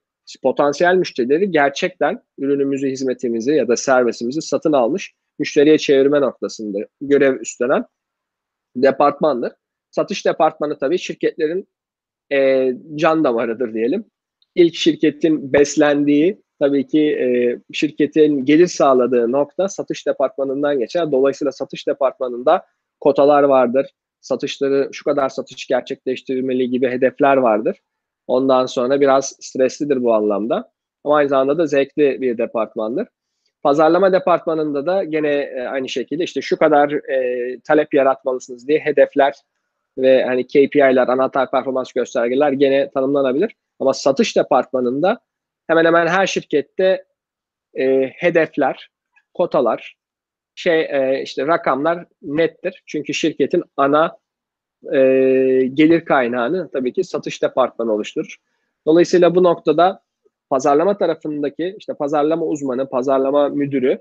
potansiyel 0.43 0.95
müşterileri 0.95 1.51
gerçekten 1.51 2.23
ürünümüzü, 2.37 2.87
hizmetimizi 2.87 3.51
ya 3.51 3.67
da 3.67 3.77
servisimizi 3.77 4.41
satın 4.41 4.73
almış 4.73 5.13
müşteriye 5.39 5.77
çevirme 5.77 6.21
noktasında 6.21 6.79
görev 7.01 7.39
üstlenen 7.39 7.85
departmandır. 8.75 9.51
Satış 9.91 10.25
departmanı 10.25 10.77
tabii 10.77 10.97
şirketlerin 10.97 11.67
e, 12.31 12.71
can 12.95 13.23
damarıdır 13.23 13.73
diyelim. 13.73 14.05
İlk 14.55 14.75
şirketin 14.75 15.53
beslendiği 15.53 16.41
tabii 16.59 16.87
ki 16.87 16.99
e, 16.99 17.27
şirketin 17.73 18.45
gelir 18.45 18.67
sağladığı 18.67 19.31
nokta 19.31 19.69
satış 19.69 20.07
departmanından 20.07 20.79
geçer. 20.79 21.11
Dolayısıyla 21.11 21.51
satış 21.51 21.87
departmanında 21.87 22.65
kotalar 22.99 23.43
vardır. 23.43 23.87
Satışları 24.21 24.89
şu 24.91 25.03
kadar 25.03 25.29
satış 25.29 25.67
gerçekleştirmeli 25.67 26.69
gibi 26.69 26.87
hedefler 26.87 27.37
vardır. 27.37 27.77
Ondan 28.27 28.65
sonra 28.65 29.01
biraz 29.01 29.35
streslidir 29.39 30.03
bu 30.03 30.13
anlamda. 30.13 30.71
Ama 31.03 31.15
aynı 31.15 31.29
zamanda 31.29 31.57
da 31.57 31.67
zevkli 31.67 32.21
bir 32.21 32.37
departmandır. 32.37 33.07
Pazarlama 33.63 34.13
departmanında 34.13 34.85
da 34.85 35.03
gene 35.03 35.29
e, 35.29 35.61
aynı 35.61 35.89
şekilde 35.89 36.23
işte 36.23 36.41
şu 36.41 36.57
kadar 36.57 36.91
e, 36.91 37.59
talep 37.59 37.93
yaratmalısınız 37.93 38.67
diye 38.67 38.79
hedefler 38.79 39.33
ve 39.97 40.23
hani 40.23 40.47
KPI'ler, 40.47 41.07
anahtar 41.07 41.51
performans 41.51 41.91
göstergeler 41.91 42.51
gene 42.51 42.89
tanımlanabilir. 42.89 43.55
Ama 43.79 43.93
satış 43.93 44.37
departmanında 44.37 45.19
hemen 45.67 45.85
hemen 45.85 46.07
her 46.07 46.27
şirkette 46.27 47.05
e, 47.77 48.07
hedefler, 48.15 48.89
kotalar, 49.33 49.95
şey 50.55 50.81
e, 50.81 51.21
işte 51.23 51.47
rakamlar 51.47 52.05
nettir. 52.21 52.83
Çünkü 52.85 53.13
şirketin 53.13 53.63
ana 53.77 54.17
e, 54.93 54.99
gelir 55.73 56.05
kaynağını 56.05 56.69
tabii 56.71 56.93
ki 56.93 57.03
satış 57.03 57.43
departmanı 57.43 57.93
oluşturur. 57.93 58.35
Dolayısıyla 58.85 59.35
bu 59.35 59.43
noktada 59.43 60.03
pazarlama 60.49 60.97
tarafındaki 60.97 61.75
işte 61.77 61.93
pazarlama 61.93 62.45
uzmanı, 62.45 62.89
pazarlama 62.89 63.49
müdürü 63.49 63.99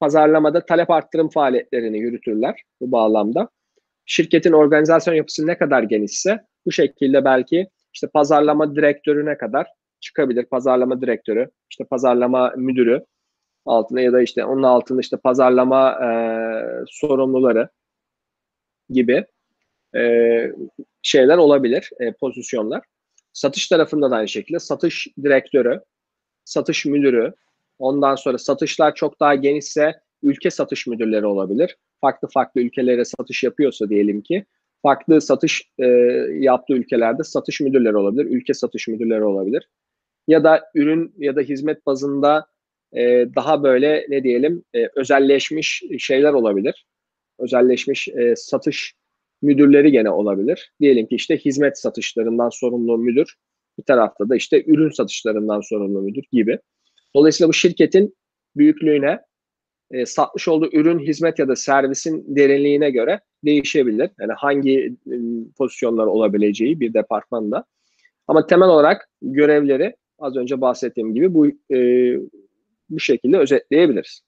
pazarlamada 0.00 0.66
talep 0.66 0.90
arttırım 0.90 1.28
faaliyetlerini 1.28 1.98
yürütürler 1.98 2.62
bu 2.80 2.92
bağlamda. 2.92 3.48
Şirketin 4.06 4.52
organizasyon 4.52 5.14
yapısı 5.14 5.46
ne 5.46 5.58
kadar 5.58 5.82
genişse 5.82 6.44
bu 6.66 6.72
şekilde 6.72 7.24
belki 7.24 7.68
işte 7.94 8.08
pazarlama 8.08 8.76
direktörüne 8.76 9.38
kadar 9.38 9.66
çıkabilir. 10.00 10.44
Pazarlama 10.44 11.00
direktörü, 11.00 11.50
işte 11.70 11.84
pazarlama 11.84 12.52
müdürü 12.56 13.04
altında 13.66 14.00
ya 14.00 14.12
da 14.12 14.22
işte 14.22 14.44
onun 14.44 14.62
altında 14.62 15.00
işte 15.00 15.16
pazarlama 15.16 15.90
e, 15.90 16.08
sorumluları 16.86 17.68
gibi 18.90 19.26
e, 19.96 20.52
şeyler 21.02 21.38
olabilir, 21.38 21.90
e, 22.00 22.12
pozisyonlar. 22.12 22.84
Satış 23.32 23.68
tarafında 23.68 24.10
da 24.10 24.16
aynı 24.16 24.28
şekilde 24.28 24.58
satış 24.58 25.08
direktörü, 25.22 25.80
satış 26.44 26.86
müdürü, 26.86 27.32
ondan 27.78 28.14
sonra 28.14 28.38
satışlar 28.38 28.94
çok 28.94 29.20
daha 29.20 29.34
genişse 29.34 29.94
ülke 30.22 30.50
satış 30.50 30.86
müdürleri 30.86 31.26
olabilir. 31.26 31.76
Farklı 32.00 32.28
farklı 32.28 32.60
ülkelere 32.60 33.04
satış 33.04 33.42
yapıyorsa 33.42 33.88
diyelim 33.88 34.22
ki 34.22 34.44
farklı 34.82 35.20
satış 35.20 35.70
e, 35.78 35.86
yaptığı 36.32 36.74
ülkelerde 36.74 37.24
satış 37.24 37.60
müdürleri 37.60 37.96
olabilir, 37.96 38.24
ülke 38.24 38.54
satış 38.54 38.88
müdürleri 38.88 39.24
olabilir. 39.24 39.68
Ya 40.28 40.44
da 40.44 40.70
ürün 40.74 41.14
ya 41.18 41.36
da 41.36 41.40
hizmet 41.40 41.86
bazında 41.86 42.46
e, 42.92 43.28
daha 43.36 43.62
böyle 43.62 44.06
ne 44.08 44.22
diyelim 44.22 44.64
e, 44.74 44.88
özelleşmiş 44.96 45.82
şeyler 45.98 46.32
olabilir. 46.32 46.86
Özelleşmiş 47.38 48.08
e, 48.08 48.36
satış 48.36 48.94
müdürleri 49.42 49.92
gene 49.92 50.10
olabilir. 50.10 50.72
Diyelim 50.80 51.06
ki 51.06 51.14
işte 51.14 51.36
hizmet 51.36 51.78
satışlarından 51.78 52.48
sorumlu 52.48 52.98
müdür, 52.98 53.34
bir 53.78 53.82
tarafta 53.82 54.28
da 54.28 54.36
işte 54.36 54.64
ürün 54.66 54.90
satışlarından 54.90 55.60
sorumlu 55.60 56.02
müdür 56.02 56.24
gibi. 56.32 56.58
Dolayısıyla 57.14 57.48
bu 57.48 57.52
şirketin 57.52 58.16
büyüklüğüne, 58.56 59.20
e, 59.90 60.06
satmış 60.06 60.48
olduğu 60.48 60.70
ürün, 60.72 60.98
hizmet 60.98 61.38
ya 61.38 61.48
da 61.48 61.56
servisin 61.56 62.36
derinliğine 62.36 62.90
göre 62.90 63.20
değişebilir. 63.44 64.10
Yani 64.20 64.32
hangi 64.32 64.96
e, 65.06 65.14
pozisyonlar 65.58 66.06
olabileceği 66.06 66.80
bir 66.80 66.94
departmanda. 66.94 67.64
Ama 68.28 68.46
temel 68.46 68.68
olarak 68.68 69.08
görevleri 69.22 69.96
az 70.18 70.36
önce 70.36 70.60
bahsettiğim 70.60 71.14
gibi 71.14 71.34
bu 71.34 71.46
e, 71.74 71.78
bu 72.90 73.00
şekilde 73.00 73.38
özetleyebiliriz. 73.38 74.20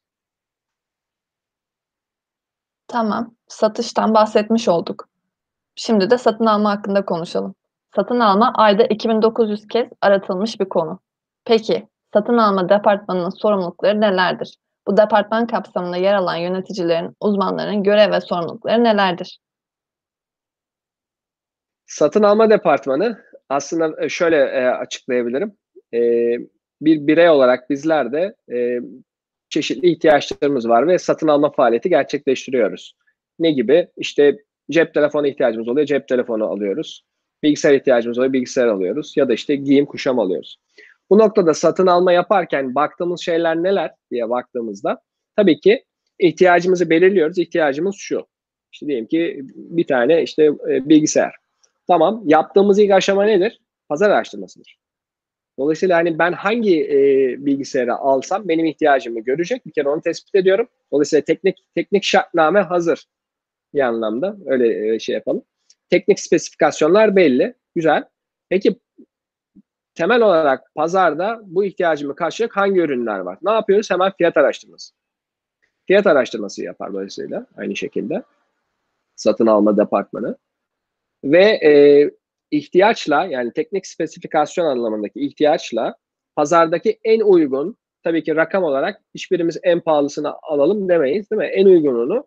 Tamam. 2.88 3.34
Satıştan 3.48 4.14
bahsetmiş 4.14 4.68
olduk. 4.68 5.08
Şimdi 5.74 6.10
de 6.10 6.18
satın 6.18 6.46
alma 6.46 6.70
hakkında 6.70 7.04
konuşalım. 7.04 7.54
Satın 7.94 8.20
alma 8.20 8.52
ayda 8.54 8.84
2900 8.84 9.66
kez 9.68 9.88
aratılmış 10.00 10.60
bir 10.60 10.68
konu. 10.68 11.00
Peki, 11.44 11.88
satın 12.12 12.38
alma 12.38 12.68
departmanının 12.68 13.30
sorumlulukları 13.30 14.00
nelerdir? 14.00 14.56
Bu 14.86 14.96
departman 14.96 15.46
kapsamında 15.46 15.96
yer 15.96 16.14
alan 16.14 16.36
yöneticilerin, 16.36 17.16
uzmanların 17.20 17.82
görev 17.82 18.12
ve 18.12 18.20
sorumlulukları 18.20 18.84
nelerdir? 18.84 19.38
Satın 21.86 22.22
alma 22.22 22.50
departmanı 22.50 23.18
aslında 23.48 24.04
e, 24.04 24.08
şöyle 24.08 24.36
e, 24.36 24.66
açıklayabilirim. 24.66 25.56
E, 25.94 26.00
bir 26.80 27.06
birey 27.06 27.30
olarak 27.30 27.70
bizler 27.70 28.12
de 28.12 28.34
çeşitli 29.48 29.90
ihtiyaçlarımız 29.90 30.68
var 30.68 30.88
ve 30.88 30.98
satın 30.98 31.28
alma 31.28 31.50
faaliyeti 31.50 31.88
gerçekleştiriyoruz. 31.88 32.94
Ne 33.38 33.52
gibi? 33.52 33.88
İşte 33.96 34.38
cep 34.70 34.94
telefonu 34.94 35.26
ihtiyacımız 35.26 35.68
oluyor, 35.68 35.86
cep 35.86 36.08
telefonu 36.08 36.44
alıyoruz. 36.44 37.04
Bilgisayar 37.42 37.74
ihtiyacımız 37.74 38.18
oluyor, 38.18 38.32
bilgisayar 38.32 38.66
alıyoruz. 38.66 39.12
Ya 39.16 39.28
da 39.28 39.34
işte 39.34 39.56
giyim 39.56 39.86
kuşam 39.86 40.18
alıyoruz. 40.18 40.58
Bu 41.10 41.18
noktada 41.18 41.54
satın 41.54 41.86
alma 41.86 42.12
yaparken 42.12 42.74
baktığımız 42.74 43.20
şeyler 43.20 43.56
neler 43.56 43.90
diye 44.10 44.30
baktığımızda 44.30 45.00
tabii 45.36 45.60
ki 45.60 45.84
ihtiyacımızı 46.18 46.90
belirliyoruz. 46.90 47.38
İhtiyacımız 47.38 47.96
şu. 47.98 48.26
İşte 48.72 48.86
diyelim 48.86 49.06
ki 49.06 49.40
bir 49.54 49.86
tane 49.86 50.22
işte 50.22 50.44
e, 50.44 50.88
bilgisayar. 50.88 51.34
Tamam. 51.86 52.22
Yaptığımız 52.24 52.78
ilk 52.78 52.90
aşama 52.90 53.24
nedir? 53.24 53.60
Pazar 53.88 54.10
araştırmasıdır. 54.10 54.78
Dolayısıyla 55.58 55.96
hani 55.96 56.18
ben 56.18 56.32
hangi 56.32 56.84
e, 56.84 56.96
bilgisayarı 57.46 57.94
alsam 57.94 58.48
benim 58.48 58.66
ihtiyacımı 58.66 59.20
görecek. 59.20 59.66
Bir 59.66 59.72
kere 59.72 59.88
onu 59.88 60.02
tespit 60.02 60.34
ediyorum. 60.34 60.68
Dolayısıyla 60.92 61.24
teknik 61.24 61.64
teknik 61.74 62.04
şartname 62.04 62.60
hazır 62.60 63.04
bir 63.74 63.80
anlamda. 63.80 64.36
Öyle 64.46 64.94
e, 64.94 64.98
şey 64.98 65.14
yapalım. 65.14 65.42
Teknik 65.90 66.20
spesifikasyonlar 66.20 67.16
belli. 67.16 67.54
Güzel. 67.74 68.04
Peki 68.48 68.76
temel 69.94 70.22
olarak 70.22 70.74
pazarda 70.74 71.40
bu 71.44 71.64
ihtiyacımı 71.64 72.14
karşılayacak 72.14 72.56
hangi 72.56 72.80
ürünler 72.80 73.18
var? 73.18 73.38
Ne 73.42 73.50
yapıyoruz? 73.50 73.90
Hemen 73.90 74.12
fiyat 74.18 74.36
araştırması. 74.36 74.94
Fiyat 75.86 76.06
araştırması 76.06 76.64
yapar 76.64 76.92
dolayısıyla 76.92 77.46
aynı 77.56 77.76
şekilde. 77.76 78.22
Satın 79.16 79.46
alma 79.46 79.76
departmanı. 79.76 80.36
Ve 81.24 81.44
e, 81.44 81.70
ihtiyaçla 82.50 83.24
yani 83.24 83.52
teknik 83.52 83.86
spesifikasyon 83.86 84.64
anlamındaki 84.64 85.20
ihtiyaçla 85.20 85.94
pazardaki 86.36 86.98
en 87.04 87.20
uygun 87.20 87.76
tabii 88.02 88.22
ki 88.22 88.36
rakam 88.36 88.64
olarak 88.64 89.00
hiçbirimiz 89.14 89.58
en 89.62 89.80
pahalısını 89.80 90.32
alalım 90.42 90.88
demeyiz 90.88 91.30
değil 91.30 91.38
mi? 91.38 91.46
En 91.46 91.66
uygununu 91.66 92.26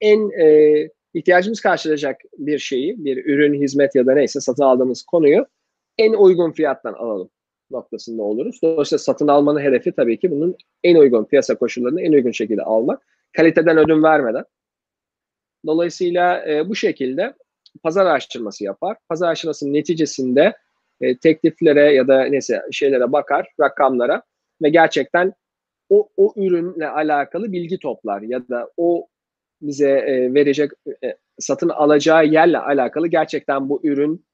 en 0.00 0.30
e, 0.30 0.88
ihtiyacımız 1.14 1.60
karşılayacak 1.60 2.20
bir 2.38 2.58
şeyi, 2.58 3.04
bir 3.04 3.24
ürün, 3.24 3.62
hizmet 3.62 3.94
ya 3.94 4.06
da 4.06 4.14
neyse 4.14 4.40
satın 4.40 4.62
aldığımız 4.62 5.02
konuyu 5.02 5.46
en 5.98 6.12
uygun 6.12 6.52
fiyattan 6.52 6.92
alalım 6.92 7.30
noktasında 7.70 8.22
oluruz. 8.22 8.58
Dolayısıyla 8.62 8.98
satın 8.98 9.28
almanın 9.28 9.60
hedefi 9.60 9.92
tabii 9.92 10.18
ki 10.18 10.30
bunun 10.30 10.56
en 10.84 10.96
uygun 10.96 11.24
piyasa 11.24 11.54
koşullarını 11.54 12.02
en 12.02 12.12
uygun 12.12 12.30
şekilde 12.30 12.62
almak. 12.62 13.06
Kaliteden 13.32 13.78
ödün 13.78 14.02
vermeden. 14.02 14.44
Dolayısıyla 15.66 16.48
e, 16.48 16.68
bu 16.68 16.74
şekilde 16.74 17.34
pazar 17.82 18.06
araştırması 18.06 18.64
yapar. 18.64 18.96
Pazar 19.08 19.26
araştırmasının 19.26 19.72
neticesinde 19.72 20.56
e, 21.00 21.18
tekliflere 21.18 21.94
ya 21.94 22.08
da 22.08 22.24
neyse 22.24 22.62
şeylere 22.72 23.12
bakar, 23.12 23.48
rakamlara 23.60 24.22
ve 24.62 24.68
gerçekten 24.68 25.32
o, 25.88 26.08
o 26.16 26.34
ürünle 26.36 26.88
alakalı 26.88 27.52
bilgi 27.52 27.78
toplar 27.78 28.22
ya 28.22 28.48
da 28.48 28.70
o 28.76 29.06
bize 29.62 29.90
e, 29.90 30.34
verecek 30.34 30.70
e, 31.04 31.16
satın 31.38 31.68
alacağı 31.68 32.26
yerle 32.26 32.58
alakalı 32.58 33.06
gerçekten 33.06 33.68
bu 33.68 33.80
ürün 33.84 34.24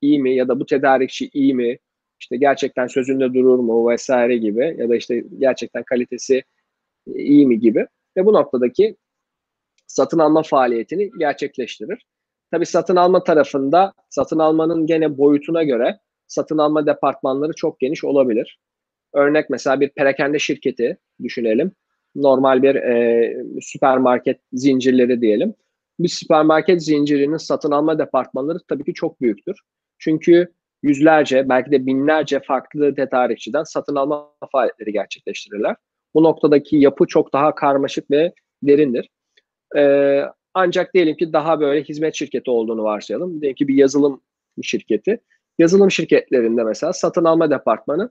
iyi 0.00 0.20
mi 0.20 0.36
ya 0.36 0.48
da 0.48 0.60
bu 0.60 0.66
tedarikçi 0.66 1.30
iyi 1.32 1.54
mi? 1.54 1.78
İşte 2.20 2.36
gerçekten 2.36 2.86
sözünde 2.86 3.34
durur 3.34 3.58
mu 3.58 3.90
vesaire 3.90 4.36
gibi 4.36 4.76
ya 4.78 4.88
da 4.88 4.96
işte 4.96 5.24
gerçekten 5.38 5.82
kalitesi 5.82 6.42
iyi 7.14 7.46
mi 7.46 7.60
gibi 7.60 7.86
ve 8.16 8.26
bu 8.26 8.32
noktadaki 8.32 8.96
satın 9.86 10.18
alma 10.18 10.42
faaliyetini 10.42 11.10
gerçekleştirir. 11.18 12.06
Tabii 12.54 12.66
satın 12.66 12.96
alma 12.96 13.24
tarafında 13.24 13.92
satın 14.10 14.38
almanın 14.38 14.86
gene 14.86 15.18
boyutuna 15.18 15.62
göre 15.62 15.98
satın 16.26 16.58
alma 16.58 16.86
departmanları 16.86 17.52
çok 17.52 17.80
geniş 17.80 18.04
olabilir. 18.04 18.58
Örnek 19.14 19.50
mesela 19.50 19.80
bir 19.80 19.88
perakende 19.88 20.38
şirketi 20.38 20.98
düşünelim. 21.22 21.72
Normal 22.14 22.62
bir 22.62 22.74
e, 22.74 23.60
süpermarket 23.60 24.40
zincirleri 24.52 25.20
diyelim. 25.20 25.54
Bir 25.98 26.08
süpermarket 26.08 26.84
zincirinin 26.84 27.36
satın 27.36 27.70
alma 27.70 27.98
departmanları 27.98 28.58
tabii 28.68 28.84
ki 28.84 28.94
çok 28.94 29.20
büyüktür. 29.20 29.56
Çünkü 29.98 30.52
yüzlerce 30.82 31.48
belki 31.48 31.70
de 31.70 31.86
binlerce 31.86 32.40
farklı 32.40 32.94
tedarikçiden 32.94 33.64
satın 33.64 33.96
alma 33.96 34.30
faaliyetleri 34.52 34.92
gerçekleştirirler. 34.92 35.76
Bu 36.14 36.22
noktadaki 36.22 36.76
yapı 36.76 37.06
çok 37.06 37.32
daha 37.32 37.54
karmaşık 37.54 38.10
ve 38.10 38.32
derindir. 38.62 39.10
Ee, 39.76 40.24
ancak 40.54 40.94
diyelim 40.94 41.16
ki 41.16 41.32
daha 41.32 41.60
böyle 41.60 41.82
hizmet 41.82 42.14
şirketi 42.14 42.50
olduğunu 42.50 42.84
varsayalım. 42.84 43.40
Diyelim 43.40 43.56
ki 43.56 43.68
bir 43.68 43.74
yazılım 43.74 44.20
şirketi. 44.62 45.20
Yazılım 45.58 45.90
şirketlerinde 45.90 46.64
mesela 46.64 46.92
satın 46.92 47.24
alma 47.24 47.50
departmanı 47.50 48.10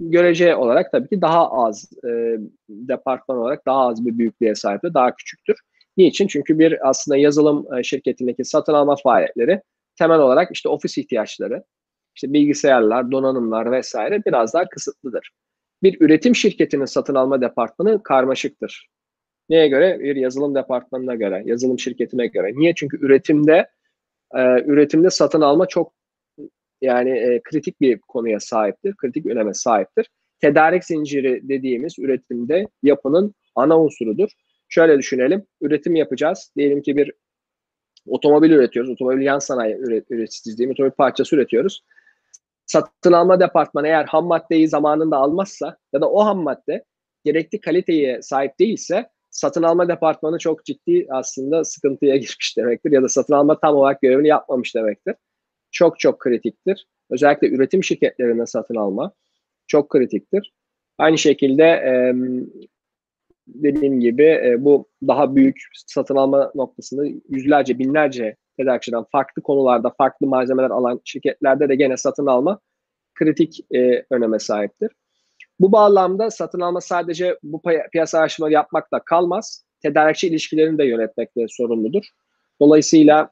görece 0.00 0.56
olarak 0.56 0.92
tabii 0.92 1.08
ki 1.08 1.20
daha 1.20 1.50
az 1.50 1.90
e, 2.04 2.38
departman 2.68 3.38
olarak 3.38 3.66
daha 3.66 3.88
az 3.88 4.06
bir 4.06 4.18
büyüklüğe 4.18 4.54
sahiptir, 4.54 4.94
daha 4.94 5.14
küçüktür. 5.14 5.56
Niçin? 5.96 6.26
Çünkü 6.26 6.58
bir 6.58 6.88
aslında 6.88 7.16
yazılım 7.16 7.74
e, 7.74 7.82
şirketindeki 7.82 8.44
satın 8.44 8.72
alma 8.72 8.96
faaliyetleri 8.96 9.62
temel 9.98 10.18
olarak 10.18 10.48
işte 10.52 10.68
ofis 10.68 10.98
ihtiyaçları, 10.98 11.64
işte 12.16 12.32
bilgisayarlar, 12.32 13.10
donanımlar 13.10 13.72
vesaire 13.72 14.24
biraz 14.26 14.54
daha 14.54 14.68
kısıtlıdır. 14.68 15.30
Bir 15.82 16.00
üretim 16.00 16.36
şirketinin 16.36 16.84
satın 16.84 17.14
alma 17.14 17.40
departmanı 17.40 18.02
karmaşıktır. 18.02 18.88
Neye 19.48 19.68
göre? 19.68 20.00
Bir 20.00 20.16
yazılım 20.16 20.54
departmanına 20.54 21.14
göre, 21.14 21.42
yazılım 21.46 21.78
şirketine 21.78 22.26
göre. 22.26 22.52
Niye? 22.54 22.74
Çünkü 22.76 23.06
üretimde 23.06 23.68
e, 24.34 24.40
üretimde 24.64 25.10
satın 25.10 25.40
alma 25.40 25.66
çok 25.66 25.92
yani 26.80 27.10
e, 27.10 27.40
kritik 27.44 27.80
bir 27.80 27.98
konuya 27.98 28.40
sahiptir, 28.40 28.96
kritik 28.96 29.26
öneme 29.26 29.54
sahiptir. 29.54 30.10
Tedarik 30.40 30.84
zinciri 30.84 31.48
dediğimiz 31.48 31.98
üretimde 31.98 32.66
yapının 32.82 33.34
ana 33.54 33.80
unsurudur. 33.80 34.28
Şöyle 34.68 34.98
düşünelim, 34.98 35.46
üretim 35.60 35.96
yapacağız. 35.96 36.52
Diyelim 36.56 36.82
ki 36.82 36.96
bir 36.96 37.12
otomobil 38.06 38.50
üretiyoruz, 38.50 38.90
otomobil 38.90 39.22
yan 39.22 39.38
sanayi 39.38 39.76
üreticisi 40.10 40.58
değil, 40.58 40.70
otomobil 40.70 40.94
parçası 40.94 41.36
üretiyoruz. 41.36 41.84
Satın 42.66 43.12
alma 43.12 43.40
departmanı 43.40 43.86
eğer 43.86 44.04
ham 44.04 44.26
maddeyi 44.26 44.68
zamanında 44.68 45.16
almazsa 45.16 45.76
ya 45.92 46.00
da 46.00 46.10
o 46.10 46.24
ham 46.24 46.42
madde 46.42 46.84
gerekli 47.24 47.60
kaliteye 47.60 48.22
sahip 48.22 48.58
değilse 48.58 49.10
satın 49.38 49.62
alma 49.62 49.88
departmanı 49.88 50.38
çok 50.38 50.64
ciddi 50.64 51.06
aslında 51.10 51.64
sıkıntıya 51.64 52.16
girmiş 52.22 52.56
demektir 52.56 52.92
ya 52.92 53.02
da 53.02 53.08
satın 53.08 53.34
alma 53.34 53.60
tam 53.60 53.76
olarak 53.76 54.02
görevini 54.02 54.28
yapmamış 54.28 54.74
demektir. 54.74 55.14
Çok 55.70 55.98
çok 55.98 56.18
kritiktir. 56.18 56.86
Özellikle 57.10 57.48
üretim 57.48 57.84
şirketlerine 57.84 58.46
satın 58.46 58.74
alma 58.74 59.12
çok 59.66 59.90
kritiktir. 59.90 60.52
Aynı 60.98 61.18
şekilde 61.18 61.64
dediğim 63.46 64.00
gibi 64.00 64.22
e, 64.22 64.56
bu 64.58 64.88
daha 65.08 65.36
büyük 65.36 65.56
satın 65.86 66.16
alma 66.16 66.52
noktasında 66.54 67.04
yüzlerce, 67.28 67.78
binlerce 67.78 68.36
tedarikçiden 68.56 69.04
farklı 69.12 69.42
konularda 69.42 69.94
farklı 69.98 70.26
malzemeler 70.26 70.70
alan 70.70 71.00
şirketlerde 71.04 71.68
de 71.68 71.74
gene 71.74 71.96
satın 71.96 72.26
alma 72.26 72.60
kritik 73.14 73.60
e, 73.74 74.04
öneme 74.10 74.38
sahiptir. 74.38 74.90
Bu 75.60 75.72
bağlamda 75.72 76.30
satın 76.30 76.60
alma 76.60 76.80
sadece 76.80 77.38
bu 77.42 77.62
piyasa 77.92 78.18
araştırmaları 78.18 78.54
yapmakla 78.54 79.04
kalmaz. 79.04 79.64
Tedarikçi 79.82 80.28
ilişkilerini 80.28 80.78
de 80.78 80.84
yönetmekle 80.84 81.46
sorumludur. 81.48 82.04
Dolayısıyla 82.60 83.30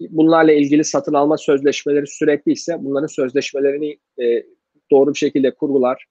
bunlarla 0.00 0.52
ilgili 0.52 0.84
satın 0.84 1.14
alma 1.14 1.36
sözleşmeleri 1.36 2.06
sürekli 2.06 2.52
ise 2.52 2.76
bunların 2.80 3.06
sözleşmelerini 3.06 3.98
e, 4.22 4.44
doğru 4.90 5.14
bir 5.14 5.18
şekilde 5.18 5.54
kurgular. 5.54 6.06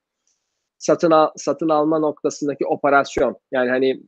Satın 0.78 1.12
al, 1.12 1.30
satın 1.36 1.70
alma 1.70 2.00
noktasındaki 2.00 2.66
operasyon 2.66 3.38
yani 3.52 3.70
hani 3.70 4.02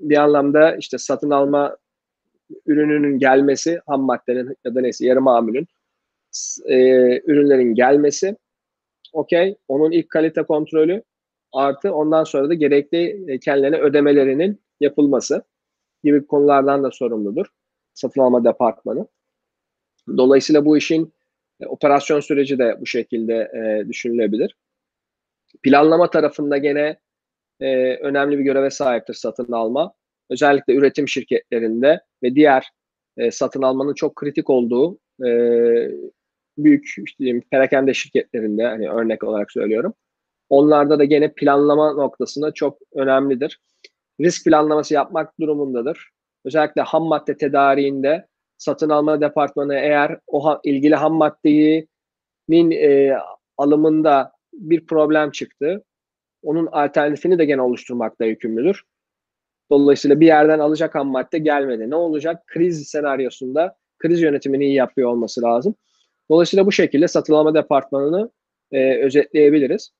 bir 0.00 0.16
anlamda 0.16 0.76
işte 0.76 0.98
satın 0.98 1.30
alma 1.30 1.76
ürününün 2.66 3.18
gelmesi, 3.18 3.80
ham 3.86 4.02
maddenin 4.02 4.56
ya 4.64 4.74
da 4.74 4.80
neyse 4.80 5.06
yarı 5.06 5.20
mamulün 5.20 5.66
e, 6.66 6.76
ürünlerin 7.20 7.74
gelmesi, 7.74 8.36
okey, 9.16 9.56
onun 9.68 9.92
ilk 9.92 10.10
kalite 10.10 10.42
kontrolü 10.42 11.02
artı 11.52 11.94
ondan 11.94 12.24
sonra 12.24 12.48
da 12.48 12.54
gerekli 12.54 13.32
e, 13.32 13.38
kendilerine 13.38 13.78
ödemelerinin 13.78 14.60
yapılması 14.80 15.42
gibi 16.04 16.26
konulardan 16.26 16.84
da 16.84 16.90
sorumludur 16.90 17.46
satın 17.94 18.20
alma 18.20 18.44
departmanı. 18.44 19.06
Dolayısıyla 20.16 20.64
bu 20.64 20.76
işin 20.76 21.14
e, 21.60 21.66
operasyon 21.66 22.20
süreci 22.20 22.58
de 22.58 22.80
bu 22.80 22.86
şekilde 22.86 23.34
e, 23.34 23.88
düşünülebilir. 23.88 24.56
Planlama 25.62 26.10
tarafında 26.10 26.58
gene 26.58 26.98
önemli 28.00 28.38
bir 28.38 28.44
göreve 28.44 28.70
sahiptir 28.70 29.14
satın 29.14 29.52
alma. 29.52 29.94
Özellikle 30.30 30.74
üretim 30.74 31.08
şirketlerinde 31.08 32.00
ve 32.22 32.34
diğer 32.34 32.70
satın 33.30 33.62
almanın 33.62 33.94
çok 33.94 34.16
kritik 34.16 34.50
olduğu 34.50 34.98
büyük 36.58 36.84
işte 36.84 37.18
diyeyim, 37.18 37.42
perakende 37.50 37.94
şirketlerinde 37.94 38.66
hani 38.66 38.90
örnek 38.90 39.24
olarak 39.24 39.52
söylüyorum. 39.52 39.94
Onlarda 40.48 40.98
da 40.98 41.04
gene 41.04 41.32
planlama 41.32 41.92
noktasında 41.92 42.52
çok 42.52 42.78
önemlidir. 42.94 43.60
Risk 44.20 44.44
planlaması 44.44 44.94
yapmak 44.94 45.40
durumundadır. 45.40 46.10
Özellikle 46.44 46.82
ham 46.82 47.04
madde 47.04 47.36
tedariğinde 47.36 48.26
satın 48.58 48.90
alma 48.90 49.20
departmanı 49.20 49.74
eğer 49.74 50.18
o 50.26 50.46
ha, 50.46 50.60
ilgili 50.64 50.94
ham 50.94 51.14
maddenin 51.14 52.70
e, 52.70 53.18
alımında 53.56 54.32
bir 54.52 54.86
problem 54.86 55.30
çıktı. 55.30 55.84
Onun 56.42 56.66
alternatifini 56.66 57.38
de 57.38 57.44
gene 57.44 57.62
oluşturmakla 57.62 58.24
yükümlüdür. 58.24 58.82
Dolayısıyla 59.70 60.20
bir 60.20 60.26
yerden 60.26 60.58
alacak 60.58 60.94
ham 60.94 61.08
madde 61.08 61.38
gelmedi. 61.38 61.90
Ne 61.90 61.94
olacak? 61.94 62.46
Kriz 62.46 62.88
senaryosunda 62.88 63.76
kriz 63.98 64.20
yönetimini 64.20 64.64
iyi 64.64 64.74
yapıyor 64.74 65.10
olması 65.10 65.42
lazım. 65.42 65.74
Dolayısıyla 66.30 66.66
bu 66.66 66.72
şekilde 66.72 67.08
satın 67.08 67.32
alma 67.32 67.54
departmanını 67.54 68.30
e, 68.72 69.04
özetleyebiliriz. 69.04 69.90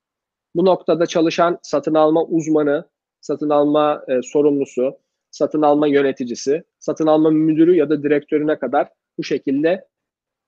Bu 0.55 0.65
noktada 0.65 1.05
çalışan 1.05 1.59
satın 1.61 1.93
alma 1.93 2.23
uzmanı, 2.23 2.89
satın 3.21 3.49
alma 3.49 4.03
e, 4.07 4.21
sorumlusu, 4.21 4.97
satın 5.31 5.61
alma 5.61 5.87
yöneticisi, 5.87 6.63
satın 6.79 7.07
alma 7.07 7.31
müdürü 7.31 7.75
ya 7.75 7.89
da 7.89 8.03
direktörüne 8.03 8.59
kadar 8.59 8.89
bu 9.17 9.23
şekilde 9.23 9.87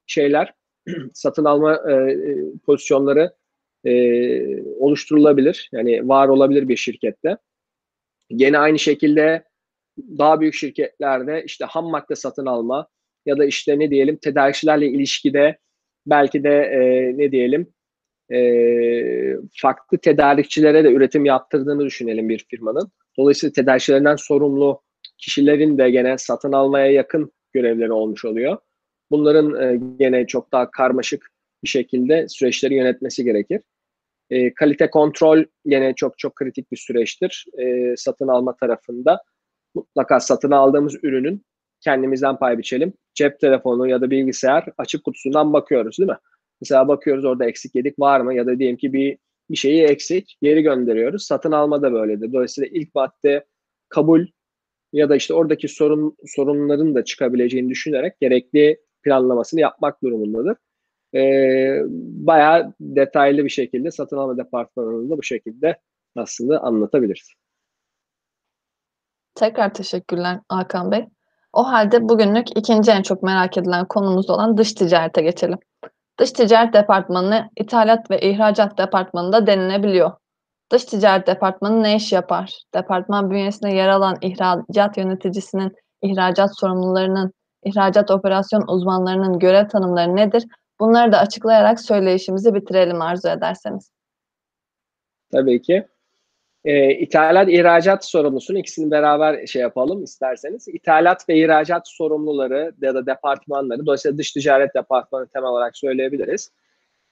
şeyler, 0.07 0.53
satın 1.13 1.45
alma 1.45 1.75
e, 1.89 1.93
e, 1.93 2.37
pozisyonları 2.65 3.33
e, 3.85 4.63
oluşturulabilir. 4.63 5.69
Yani 5.71 6.07
var 6.07 6.27
olabilir 6.27 6.67
bir 6.67 6.75
şirkette. 6.75 7.37
Gene 8.29 8.57
aynı 8.57 8.79
şekilde 8.79 9.43
daha 9.97 10.41
büyük 10.41 10.53
şirketlerde 10.53 11.43
işte 11.45 11.65
ham 11.65 11.85
madde 11.85 12.15
satın 12.15 12.45
alma 12.45 12.87
ya 13.25 13.37
da 13.37 13.45
işte 13.45 13.79
ne 13.79 13.91
diyelim 13.91 14.17
tedarikçilerle 14.17 14.87
ilişkide 14.87 15.57
belki 16.09 16.43
de 16.43 16.49
e, 16.49 17.17
ne 17.17 17.31
diyelim 17.31 17.67
e, 18.31 18.39
farklı 19.61 19.97
tedarikçilere 19.97 20.83
de 20.83 20.91
üretim 20.91 21.25
yaptırdığını 21.25 21.85
düşünelim 21.85 22.29
bir 22.29 22.45
firmanın. 22.49 22.91
Dolayısıyla 23.17 23.53
tedarikçilerinden 23.53 24.15
sorumlu 24.15 24.81
kişilerin 25.17 25.77
de 25.77 25.89
gene 25.89 26.17
satın 26.17 26.51
almaya 26.51 26.91
yakın 26.91 27.31
görevleri 27.53 27.91
olmuş 27.91 28.25
oluyor. 28.25 28.57
Bunların 29.11 29.61
e, 29.61 29.79
gene 29.99 30.27
çok 30.27 30.51
daha 30.51 30.71
karmaşık 30.71 31.31
bir 31.63 31.69
şekilde 31.69 32.27
süreçleri 32.27 32.75
yönetmesi 32.75 33.23
gerekir. 33.23 33.61
E, 34.29 34.53
kalite 34.53 34.89
kontrol 34.89 35.43
gene 35.67 35.93
çok 35.95 36.17
çok 36.17 36.35
kritik 36.35 36.71
bir 36.71 36.77
süreçtir 36.77 37.45
e, 37.57 37.95
satın 37.97 38.27
alma 38.27 38.55
tarafında. 38.55 39.23
Mutlaka 39.75 40.19
satın 40.19 40.51
aldığımız 40.51 40.95
ürünün 41.03 41.45
kendimizden 41.81 42.39
pay 42.39 42.57
biçelim. 42.57 42.93
Cep 43.13 43.39
telefonu 43.39 43.87
ya 43.87 44.01
da 44.01 44.09
bilgisayar 44.11 44.65
açık 44.77 45.03
kutusundan 45.03 45.53
bakıyoruz 45.53 45.97
değil 45.99 46.09
mi? 46.09 46.17
Mesela 46.61 46.87
bakıyoruz 46.87 47.25
orada 47.25 47.45
eksik 47.45 47.75
yedik 47.75 47.99
var 47.99 48.21
mı 48.21 48.33
ya 48.33 48.47
da 48.47 48.59
diyelim 48.59 48.77
ki 48.77 48.93
bir 48.93 49.17
bir 49.49 49.55
şeyi 49.55 49.83
eksik 49.83 50.37
geri 50.41 50.61
gönderiyoruz. 50.61 51.25
Satın 51.25 51.51
alma 51.51 51.81
da 51.81 51.93
böyledir. 51.93 52.33
Dolayısıyla 52.33 52.69
ilk 52.73 52.95
madde 52.95 53.45
kabul 53.89 54.25
ya 54.93 55.09
da 55.09 55.15
işte 55.15 55.33
oradaki 55.33 55.67
sorun 55.67 56.15
sorunların 56.25 56.95
da 56.95 57.03
çıkabileceğini 57.03 57.69
düşünerek 57.69 58.19
gerekli 58.19 58.77
planlamasını 59.03 59.59
yapmak 59.59 60.03
durumundadır. 60.03 60.57
Ee, 61.15 61.81
bayağı 61.99 62.73
detaylı 62.79 63.43
bir 63.43 63.49
şekilde 63.49 63.91
satın 63.91 64.17
alma 64.17 64.37
departmanında 64.37 65.17
bu 65.17 65.23
şekilde 65.23 65.79
aslında 66.15 66.63
anlatabiliriz. 66.63 67.33
Tekrar 69.35 69.73
teşekkürler 69.73 70.39
Hakan 70.49 70.91
Bey. 70.91 71.07
O 71.53 71.63
halde 71.63 72.09
bugünlük 72.09 72.57
ikinci 72.57 72.91
en 72.91 73.01
çok 73.01 73.23
merak 73.23 73.57
edilen 73.57 73.85
konumuz 73.85 74.29
olan 74.29 74.57
dış 74.57 74.73
ticarete 74.73 75.21
geçelim. 75.21 75.57
Dış 76.19 76.31
ticaret 76.31 76.73
departmanı 76.73 77.49
ithalat 77.55 78.11
ve 78.11 78.21
ihracat 78.21 78.77
departmanında 78.77 79.47
denilebiliyor. 79.47 80.11
Dış 80.71 80.85
ticaret 80.85 81.27
departmanı 81.27 81.83
ne 81.83 81.95
iş 81.95 82.11
yapar? 82.11 82.63
Departman 82.73 83.31
bünyesinde 83.31 83.69
yer 83.69 83.87
alan 83.87 84.17
ihracat 84.21 84.97
yöneticisinin, 84.97 85.75
ihracat 86.01 86.59
sorumlularının, 86.59 87.33
ihracat 87.63 88.11
operasyon 88.11 88.67
uzmanlarının 88.67 89.39
görev 89.39 89.67
tanımları 89.67 90.15
nedir? 90.15 90.45
Bunları 90.79 91.11
da 91.11 91.19
açıklayarak 91.19 91.79
söyleyişimizi 91.79 92.53
bitirelim 92.53 93.01
arzu 93.01 93.27
ederseniz. 93.29 93.91
Tabii 95.31 95.61
ki. 95.61 95.87
E, 96.65 96.93
ithalat, 96.93 97.49
ihracat 97.49 98.05
sorumlusunu 98.05 98.57
ikisini 98.57 98.91
beraber 98.91 99.47
şey 99.47 99.61
yapalım 99.61 100.03
isterseniz. 100.03 100.67
İthalat 100.67 101.29
ve 101.29 101.39
ihracat 101.39 101.87
sorumluları 101.87 102.73
ya 102.81 102.95
da 102.95 103.05
departmanları, 103.05 103.85
dolayısıyla 103.85 104.17
dış 104.17 104.31
ticaret 104.31 104.75
departmanı 104.75 105.27
temel 105.27 105.49
olarak 105.49 105.77
söyleyebiliriz. 105.77 106.51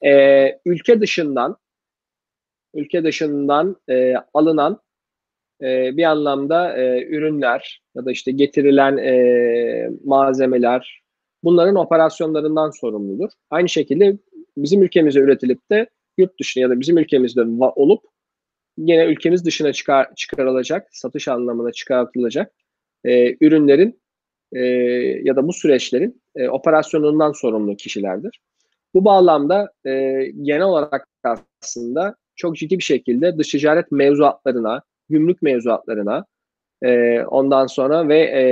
E, 0.06 0.60
ülke 0.66 1.02
dışından 1.02 1.58
ülke 2.74 3.04
dışından 3.04 3.76
e, 3.90 4.14
alınan 4.34 4.82
e, 5.62 5.98
bir 5.98 6.04
anlamda 6.04 6.78
e, 6.78 7.06
ürünler 7.06 7.82
ya 7.96 8.06
da 8.06 8.12
işte 8.12 8.32
getirilen 8.32 8.98
e, 8.98 9.90
malzemeler 10.04 11.02
bunların 11.44 11.76
operasyonlarından 11.76 12.70
sorumludur. 12.70 13.30
Aynı 13.50 13.70
şekilde 13.70 14.18
bizim 14.58 14.84
ülkemizde 14.84 15.20
üretilip 15.20 15.72
de 15.72 15.88
yurt 16.18 16.40
dışına 16.40 16.62
ya 16.62 16.70
da 16.70 16.80
bizim 16.80 16.98
ülkemizde 16.98 17.42
olup 17.76 18.04
yine 18.78 19.06
ülkemiz 19.06 19.46
dışına 19.46 19.74
çıkar, 19.74 20.16
çıkarılacak, 20.16 20.88
satış 20.92 21.28
anlamına 21.28 21.72
çıkartılacak 21.72 22.52
e, 23.04 23.36
ürünlerin 23.46 24.02
e, 24.52 24.60
ya 25.24 25.36
da 25.36 25.48
bu 25.48 25.54
süreçlerin 25.54 26.22
e, 26.36 26.50
operasyonundan 26.50 27.32
sorumlu 27.32 27.76
kişilerdir. 27.76 28.40
Bu 28.94 29.06
bağlamda 29.06 29.72
e, 29.86 30.24
genel 30.42 30.62
olarak 30.62 31.08
aslında 31.62 32.16
çok 32.36 32.58
ciddi 32.58 32.78
bir 32.78 32.84
şekilde 32.84 33.38
dış 33.38 33.52
ticaret 33.52 33.92
mevzuatlarına, 33.92 34.82
gümrük 35.10 35.42
mevzuatlarına 35.42 36.26
e, 36.82 37.22
ondan 37.22 37.68
sonra 37.68 38.08
ve 38.08 38.20
e, 38.20 38.44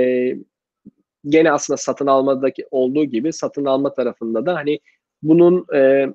gene 1.28 1.52
aslında 1.52 1.76
satın 1.76 2.06
almadaki 2.06 2.66
olduğu 2.70 3.04
gibi 3.04 3.32
satın 3.32 3.64
alma 3.64 3.94
tarafında 3.94 4.46
da 4.46 4.54
hani 4.54 4.78
bunun 5.22 5.66
e, 5.74 6.08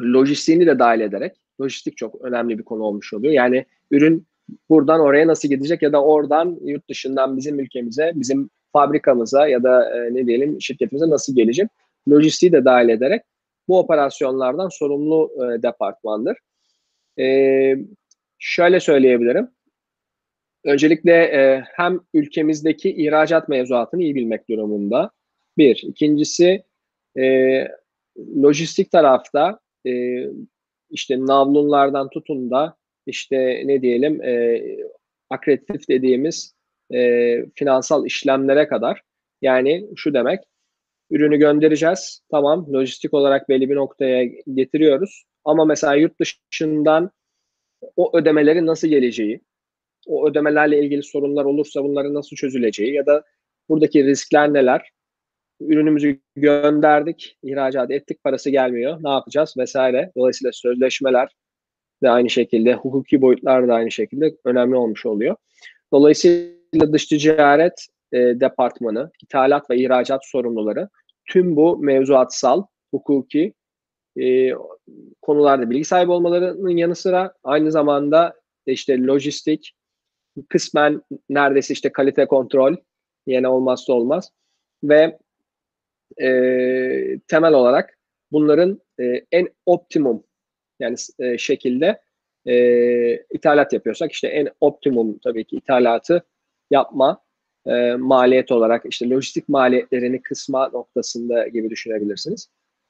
lojistiğini 0.00 0.66
de 0.66 0.78
dahil 0.78 1.00
ederek 1.00 1.36
lojistik 1.60 1.96
çok 1.96 2.24
önemli 2.24 2.58
bir 2.58 2.62
konu 2.62 2.82
olmuş 2.82 3.14
oluyor. 3.14 3.32
Yani 3.32 3.64
ürün 3.90 4.26
buradan 4.68 5.00
oraya 5.00 5.26
nasıl 5.26 5.48
gidecek 5.48 5.82
ya 5.82 5.92
da 5.92 6.04
oradan 6.04 6.58
yurt 6.64 6.88
dışından 6.88 7.36
bizim 7.36 7.60
ülkemize, 7.60 8.12
bizim 8.14 8.50
fabrikamıza 8.72 9.48
ya 9.48 9.62
da 9.62 9.96
e, 9.96 10.14
ne 10.14 10.26
diyelim 10.26 10.60
şirketimize 10.60 11.10
nasıl 11.10 11.36
gelecek? 11.36 11.68
Lojistiği 12.08 12.52
de 12.52 12.64
dahil 12.64 12.88
ederek 12.88 13.22
bu 13.68 13.78
operasyonlardan 13.78 14.68
sorumlu 14.68 15.30
e, 15.36 15.62
departmandır. 15.62 16.36
E, 17.18 17.76
şöyle 18.38 18.80
söyleyebilirim. 18.80 19.48
Öncelikle 20.64 21.12
e, 21.12 21.62
hem 21.76 22.00
ülkemizdeki 22.14 22.90
ihracat 22.90 23.48
mevzuatını 23.48 24.02
iyi 24.02 24.14
bilmek 24.14 24.48
durumunda. 24.48 25.10
Bir. 25.58 25.84
İkincisi 25.88 26.62
e, 27.18 27.64
lojistik 28.42 28.90
tarafta 28.90 29.60
e, 29.86 30.22
işte 30.90 31.20
navlunlardan 31.20 32.10
tutun 32.10 32.50
da 32.50 32.76
işte 33.06 33.62
ne 33.64 33.82
diyelim 33.82 34.22
e, 34.22 34.62
akreditif 35.30 35.88
dediğimiz 35.88 36.54
e, 36.94 37.36
finansal 37.54 38.06
işlemlere 38.06 38.68
kadar 38.68 39.02
yani 39.42 39.88
şu 39.96 40.14
demek 40.14 40.40
ürünü 41.10 41.36
göndereceğiz. 41.36 42.22
Tamam, 42.30 42.72
lojistik 42.72 43.14
olarak 43.14 43.48
belli 43.48 43.70
bir 43.70 43.74
noktaya 43.74 44.24
getiriyoruz. 44.54 45.24
Ama 45.44 45.64
mesela 45.64 45.94
yurt 45.94 46.12
dışından 46.20 47.10
o 47.96 48.18
ödemelerin 48.18 48.66
nasıl 48.66 48.88
geleceği, 48.88 49.40
o 50.06 50.28
ödemelerle 50.28 50.80
ilgili 50.80 51.02
sorunlar 51.02 51.44
olursa 51.44 51.84
bunların 51.84 52.14
nasıl 52.14 52.36
çözüleceği 52.36 52.94
ya 52.94 53.06
da 53.06 53.22
buradaki 53.68 54.04
riskler 54.04 54.52
neler? 54.52 54.90
Ürünümüzü 55.60 56.20
gönderdik, 56.36 57.38
ihracat 57.42 57.90
ettik, 57.90 58.24
parası 58.24 58.50
gelmiyor. 58.50 58.98
Ne 59.02 59.10
yapacağız 59.10 59.54
vesaire. 59.58 60.12
Dolayısıyla 60.16 60.52
sözleşmeler 60.52 61.28
de 62.02 62.10
aynı 62.10 62.30
şekilde, 62.30 62.74
hukuki 62.74 63.22
boyutlar 63.22 63.68
da 63.68 63.74
aynı 63.74 63.90
şekilde 63.90 64.36
önemli 64.44 64.76
olmuş 64.76 65.06
oluyor. 65.06 65.36
Dolayısıyla 65.92 66.92
dış 66.92 67.06
ticaret 67.06 67.86
e, 68.12 68.18
departmanı, 68.18 69.10
ithalat 69.22 69.70
ve 69.70 69.76
ihracat 69.76 70.26
sorumluları 70.26 70.88
tüm 71.26 71.56
bu 71.56 71.78
mevzuatsal, 71.78 72.62
hukuki 72.90 73.54
e, 74.20 74.50
konularda 75.22 75.70
bilgi 75.70 75.84
sahibi 75.84 76.10
olmalarının 76.10 76.76
yanı 76.76 76.94
sıra 76.94 77.34
aynı 77.44 77.72
zamanda 77.72 78.34
işte 78.66 79.02
lojistik, 79.02 79.74
kısmen 80.48 81.02
neredeyse 81.28 81.74
işte 81.74 81.92
kalite 81.92 82.26
kontrol 82.26 82.76
yine 83.26 83.48
olmazsa 83.48 83.92
olmaz 83.92 84.30
ve 84.84 85.18
e, 86.16 86.28
temel 87.28 87.52
olarak 87.52 87.98
bunların 88.32 88.80
e, 89.00 89.22
en 89.32 89.48
optimum 89.66 90.24
yani 90.80 90.96
e, 91.18 91.38
şekilde 91.38 92.00
e, 92.46 92.54
ithalat 93.30 93.72
yapıyorsak 93.72 94.12
işte 94.12 94.28
en 94.28 94.48
optimum 94.60 95.18
tabii 95.18 95.44
ki 95.44 95.56
ithalatı 95.56 96.22
yapma 96.70 97.20
e, 97.66 97.94
maliyet 97.94 98.52
olarak 98.52 98.82
işte 98.90 99.10
lojistik 99.10 99.48
maliyetlerini 99.48 100.22
kısma 100.22 100.68
noktasında 100.68 101.48
gibi 101.48 101.70
düşünebilirsiniz. 101.70 102.48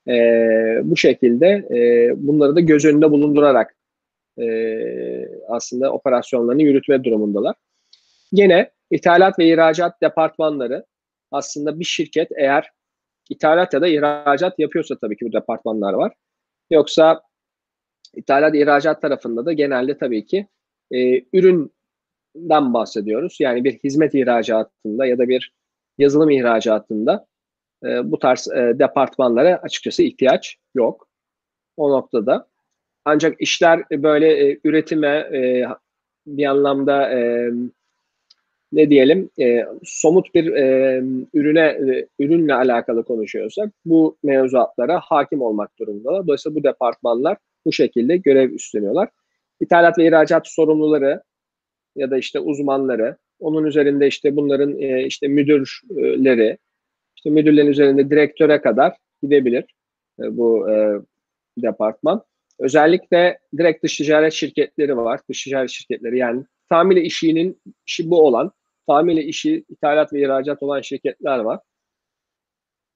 E, 0.09 0.15
bu 0.83 0.97
şekilde 0.97 1.47
e, 1.47 2.11
bunları 2.17 2.57
da 2.57 2.61
göz 2.61 2.85
önünde 2.85 3.11
bulundurarak 3.11 3.77
e, 4.39 4.47
aslında 5.49 5.93
operasyonlarını 5.93 6.63
yürütme 6.63 7.05
durumundalar. 7.05 7.55
Yine 8.33 8.71
ithalat 8.91 9.39
ve 9.39 9.49
ihracat 9.49 10.03
departmanları 10.03 10.85
aslında 11.31 11.81
bir 11.81 11.85
şirket 11.85 12.29
eğer 12.37 12.71
ithalat 13.31 13.75
ya 13.75 13.81
da 13.81 13.89
ihracat 13.89 14.59
yapıyorsa 14.59 14.99
tabii 14.99 15.17
ki 15.17 15.27
bu 15.27 15.33
departmanlar 15.33 15.93
var. 15.93 16.13
Yoksa 16.71 17.23
ithalat 18.15 18.55
ihracat 18.55 19.03
tarafında 19.03 19.47
da 19.47 19.53
genelde 19.53 19.99
tabii 19.99 20.27
ki 20.27 20.47
e, 20.91 21.23
üründen 21.33 22.75
bahsediyoruz. 22.75 23.37
Yani 23.41 23.65
bir 23.65 23.79
hizmet 23.79 24.15
ihracatında 24.15 25.07
ya 25.07 25.19
da 25.19 25.29
bir 25.29 25.53
yazılım 25.99 26.31
ihracatında 26.31 27.27
e, 27.85 28.11
bu 28.11 28.19
tarz 28.19 28.49
e, 28.49 28.79
departmanlara 28.79 29.57
açıkçası 29.57 30.03
ihtiyaç 30.03 30.57
yok. 30.75 31.09
O 31.77 31.91
noktada. 31.91 32.49
Ancak 33.05 33.41
işler 33.41 33.85
böyle 33.93 34.49
e, 34.49 34.61
üretime 34.65 35.09
e, 35.09 35.65
bir 36.27 36.47
anlamda 36.47 37.11
e, 37.19 37.51
ne 38.73 38.91
diyelim 38.91 39.31
e, 39.41 39.65
somut 39.85 40.35
bir 40.35 40.53
e, 40.53 41.03
ürüne 41.35 41.61
e, 41.61 42.07
ürünle 42.19 42.55
alakalı 42.55 43.05
konuşuyorsak 43.05 43.73
bu 43.85 44.17
mevzuatlara 44.23 45.01
hakim 45.01 45.43
olmak 45.43 45.79
durumundalar. 45.79 46.27
Dolayısıyla 46.27 46.57
bu 46.57 46.65
departmanlar 46.65 47.37
bu 47.65 47.73
şekilde 47.73 48.17
görev 48.17 48.51
üstleniyorlar. 48.51 49.09
İthalat 49.61 49.99
ve 49.99 50.07
ihracat 50.07 50.49
sorumluları 50.49 51.23
ya 51.97 52.11
da 52.11 52.19
işte 52.19 52.41
uzmanları, 52.41 53.17
onun 53.41 53.65
üzerinde 53.65 54.07
işte 54.07 54.37
bunların 54.37 54.79
e, 54.79 55.05
işte 55.05 55.29
müdürleri, 55.29 56.59
işte 57.17 57.31
müdürlerin 57.31 57.67
üzerinde 57.67 58.11
direktöre 58.11 58.61
kadar 58.61 58.97
gidebilir 59.23 59.65
e, 60.21 60.37
bu 60.37 60.71
e, 60.71 60.99
departman. 61.59 62.23
Özellikle 62.59 63.39
direkt 63.59 63.85
dış 63.85 63.97
ticaret 63.97 64.33
şirketleri 64.33 64.97
var. 64.97 65.21
Dış 65.29 65.45
ticaret 65.45 65.71
şirketleri 65.71 66.19
yani 66.19 66.45
tamile 66.69 67.03
işinin 67.03 67.61
işi 67.87 68.11
bu 68.11 68.27
olan, 68.27 68.53
tamile 68.89 69.25
işi 69.25 69.65
ithalat 69.69 70.13
ve 70.13 70.23
ihracat 70.23 70.63
olan 70.63 70.81
şirketler 70.81 71.39
var. 71.39 71.61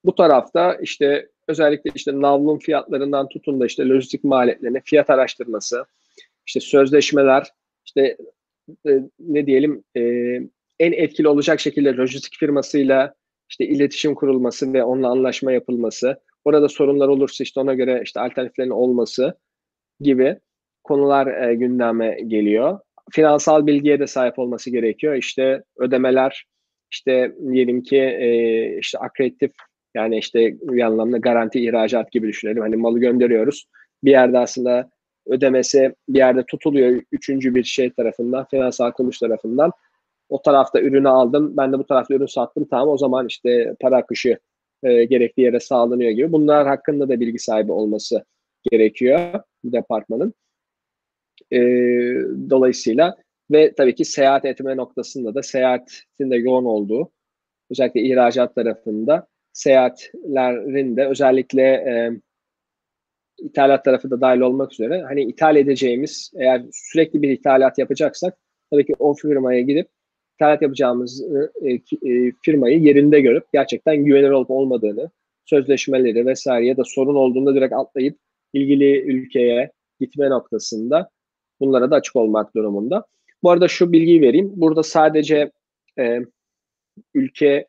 Bu 0.05 0.15
tarafta 0.15 0.75
işte 0.75 1.29
özellikle 1.47 1.91
işte 1.95 2.21
navlun 2.21 2.57
fiyatlarından 2.57 3.29
tutun 3.29 3.59
da 3.59 3.65
işte 3.65 3.89
lojistik 3.89 4.23
maliyetlerine 4.23 4.81
fiyat 4.85 5.09
araştırması, 5.09 5.85
işte 6.47 6.59
sözleşmeler, 6.59 7.47
işte 7.85 8.17
e, 8.87 8.91
ne 9.19 9.45
diyelim 9.45 9.83
e, 9.97 10.01
en 10.79 10.91
etkili 10.91 11.27
olacak 11.27 11.59
şekilde 11.59 11.95
lojistik 11.95 12.39
firmasıyla 12.39 13.13
işte 13.49 13.65
iletişim 13.65 14.15
kurulması 14.15 14.73
ve 14.73 14.83
onunla 14.83 15.09
anlaşma 15.09 15.51
yapılması, 15.51 16.19
orada 16.45 16.69
sorunlar 16.69 17.07
olursa 17.07 17.43
işte 17.43 17.59
ona 17.59 17.73
göre 17.73 18.01
işte 18.03 18.19
alternatiflerin 18.19 18.69
olması 18.69 19.37
gibi 19.99 20.39
konular 20.83 21.27
e, 21.49 21.55
gündeme 21.55 22.21
geliyor. 22.27 22.79
Finansal 23.11 23.67
bilgiye 23.67 23.99
de 23.99 24.07
sahip 24.07 24.39
olması 24.39 24.69
gerekiyor. 24.69 25.15
İşte 25.15 25.63
ödemeler, 25.77 26.45
işte 26.91 27.35
diyelim 27.51 27.83
ki 27.83 27.97
e, 27.97 28.77
işte 28.79 28.97
akreditif 28.97 29.51
yani 29.95 30.17
işte 30.17 30.55
bir 30.61 30.81
anlamda 30.81 31.17
garanti 31.17 31.65
ihracat 31.65 32.11
gibi 32.11 32.27
düşünelim. 32.27 32.61
Hani 32.61 32.75
malı 32.75 32.99
gönderiyoruz. 32.99 33.65
Bir 34.03 34.11
yerde 34.11 34.39
aslında 34.39 34.89
ödemesi 35.27 35.95
bir 36.09 36.17
yerde 36.17 36.43
tutuluyor 36.45 37.01
üçüncü 37.11 37.55
bir 37.55 37.63
şey 37.63 37.89
tarafından, 37.89 38.45
finansal 38.51 38.91
kuruluş 38.91 39.19
tarafından. 39.19 39.71
O 40.29 40.41
tarafta 40.41 40.81
ürünü 40.81 41.09
aldım, 41.09 41.57
ben 41.57 41.73
de 41.73 41.79
bu 41.79 41.85
tarafta 41.85 42.13
ürün 42.13 42.25
sattım. 42.25 42.67
Tamam 42.69 42.87
o 42.87 42.97
zaman 42.97 43.27
işte 43.27 43.75
para 43.81 43.97
akışı 43.97 44.37
e, 44.83 45.03
gerekli 45.03 45.43
yere 45.43 45.59
sağlanıyor 45.59 46.11
gibi. 46.11 46.31
Bunlar 46.31 46.67
hakkında 46.67 47.09
da 47.09 47.19
bilgi 47.19 47.39
sahibi 47.39 47.71
olması 47.71 48.25
gerekiyor 48.71 49.19
departmanın. 49.63 50.33
E, 51.53 51.59
dolayısıyla 52.49 53.15
ve 53.51 53.73
tabii 53.75 53.95
ki 53.95 54.05
seyahat 54.05 54.45
etme 54.45 54.77
noktasında 54.77 55.35
da 55.35 55.43
seyahatin 55.43 56.31
de 56.31 56.35
yoğun 56.35 56.65
olduğu 56.65 57.11
özellikle 57.71 58.01
ihracat 58.01 58.55
tarafında 58.55 59.27
seyahatlerin 59.53 60.97
de 60.97 61.07
özellikle 61.07 61.61
e, 61.61 62.11
ithalat 63.37 63.85
tarafı 63.85 64.11
da 64.11 64.21
dahil 64.21 64.39
olmak 64.39 64.73
üzere 64.73 65.01
hani 65.01 65.23
ithal 65.23 65.55
edeceğimiz 65.55 66.31
eğer 66.35 66.61
sürekli 66.71 67.21
bir 67.21 67.29
ithalat 67.29 67.77
yapacaksak 67.77 68.37
tabii 68.71 68.85
ki 68.85 68.93
o 68.99 69.13
firmaya 69.13 69.61
gidip 69.61 69.87
ithalat 70.35 70.61
yapacağımız 70.61 71.23
e, 71.61 71.71
e, 72.09 72.31
firmayı 72.45 72.79
yerinde 72.79 73.21
görüp 73.21 73.45
gerçekten 73.53 74.05
güvenilir 74.05 74.29
olup 74.29 74.51
olmadığını 74.51 75.09
sözleşmeleri 75.45 76.25
vesaire 76.25 76.65
ya 76.65 76.77
da 76.77 76.83
sorun 76.85 77.15
olduğunda 77.15 77.55
direkt 77.55 77.73
atlayıp 77.73 78.17
ilgili 78.53 79.01
ülkeye 79.01 79.71
gitme 79.99 80.29
noktasında 80.29 81.09
bunlara 81.63 81.91
da 81.91 81.95
açık 81.95 82.15
olmak 82.15 82.55
durumunda. 82.55 83.05
Bu 83.43 83.51
arada 83.51 83.67
şu 83.67 83.91
bilgiyi 83.91 84.21
vereyim. 84.21 84.51
Burada 84.55 84.83
sadece 84.83 85.51
e, 85.99 86.19
ülke 87.13 87.67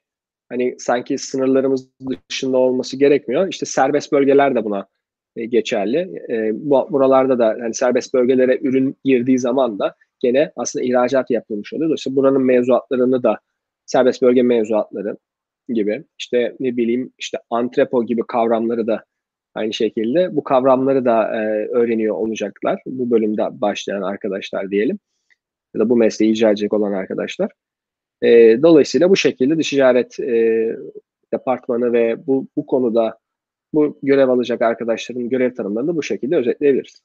hani 0.49 0.75
sanki 0.79 1.19
sınırlarımız 1.19 1.89
dışında 2.31 2.59
olması 2.59 2.97
gerekmiyor. 2.97 3.49
İşte 3.49 3.67
serbest 3.67 4.13
bölgeler 4.13 4.55
de 4.55 4.65
buna 4.65 4.87
e, 5.37 5.45
geçerli. 5.45 6.23
E, 6.31 6.51
bu, 6.55 6.89
buralarda 6.91 7.39
da 7.39 7.57
hani 7.61 7.75
serbest 7.75 8.15
bölgelere 8.15 8.59
ürün 8.63 8.97
girdiği 9.05 9.39
zaman 9.39 9.79
da 9.79 9.95
gene 10.21 10.53
aslında 10.57 10.85
ihracat 10.85 11.31
yapılmış 11.31 11.73
oluyor. 11.73 11.89
Dolayısıyla 11.89 12.17
buranın 12.17 12.43
mevzuatlarını 12.43 13.23
da 13.23 13.39
serbest 13.87 14.23
bölge 14.23 14.43
mevzuatları 14.43 15.17
gibi 15.69 16.05
işte 16.19 16.57
ne 16.61 16.77
bileyim 16.77 17.13
işte 17.19 17.39
antrepo 17.51 18.07
gibi 18.07 18.23
kavramları 18.29 18.87
da 18.87 19.05
aynı 19.55 19.73
şekilde 19.73 20.37
bu 20.37 20.45
kavramları 20.45 21.05
da 21.05 21.37
e, 21.37 21.67
öğreniyor 21.69 22.17
olacaklar. 22.17 22.83
Bu 22.87 23.11
bölümde 23.11 23.61
başlayan 23.61 24.03
arkadaşlar 24.03 24.71
diyelim 24.71 24.99
ya 25.75 25.81
da 25.81 25.91
bu 25.91 25.97
mesleği 25.97 26.33
icra 26.33 26.49
edecek 26.49 26.73
olan 26.73 26.93
arkadaşlar. 26.93 27.51
E, 28.23 28.29
dolayısıyla 28.63 29.11
bu 29.11 29.17
şekilde 29.17 29.59
dış 29.59 29.71
ticaret 29.71 30.21
e, 30.21 30.77
departmanı 31.33 31.93
ve 31.93 32.27
bu, 32.27 32.49
bu 32.57 32.67
konuda 32.67 33.19
bu 33.73 33.99
görev 34.03 34.29
alacak 34.29 34.63
arkadaşların 34.63 35.29
görev 35.29 35.55
tanımlarını 35.55 35.97
bu 35.97 36.03
şekilde 36.03 36.37
özetleyebiliriz. 36.37 37.03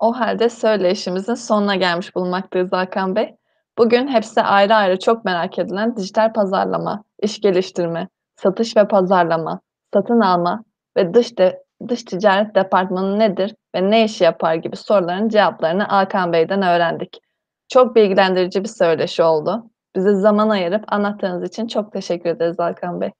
O 0.00 0.12
halde 0.12 0.48
söyleşimizin 0.48 1.34
sonuna 1.34 1.76
gelmiş 1.76 2.14
bulunmaktayız 2.14 2.72
Hakan 2.72 3.16
Bey. 3.16 3.34
Bugün 3.78 4.08
hepsi 4.08 4.40
ayrı 4.40 4.74
ayrı 4.74 4.98
çok 4.98 5.24
merak 5.24 5.58
edilen 5.58 5.96
dijital 5.96 6.32
pazarlama, 6.32 7.04
iş 7.22 7.40
geliştirme, 7.40 8.08
satış 8.36 8.76
ve 8.76 8.88
pazarlama, 8.88 9.60
satın 9.94 10.20
alma 10.20 10.64
ve 10.96 11.14
dış 11.14 11.38
de, 11.38 11.62
dış 11.88 12.02
ticaret 12.02 12.54
departmanı 12.54 13.18
nedir 13.18 13.54
ve 13.74 13.90
ne 13.90 14.04
işi 14.04 14.24
yapar 14.24 14.54
gibi 14.54 14.76
soruların 14.76 15.28
cevaplarını 15.28 15.82
Hakan 15.82 16.32
Bey'den 16.32 16.62
öğrendik. 16.62 17.20
Çok 17.68 17.96
bilgilendirici 17.96 18.64
bir 18.64 18.68
söyleşi 18.68 19.22
oldu. 19.22 19.70
Bize 19.96 20.14
zaman 20.14 20.48
ayırıp 20.48 20.92
anlattığınız 20.92 21.48
için 21.48 21.66
çok 21.66 21.92
teşekkür 21.92 22.30
ederiz 22.30 22.58
Hakan 22.58 23.00
Bey. 23.00 23.10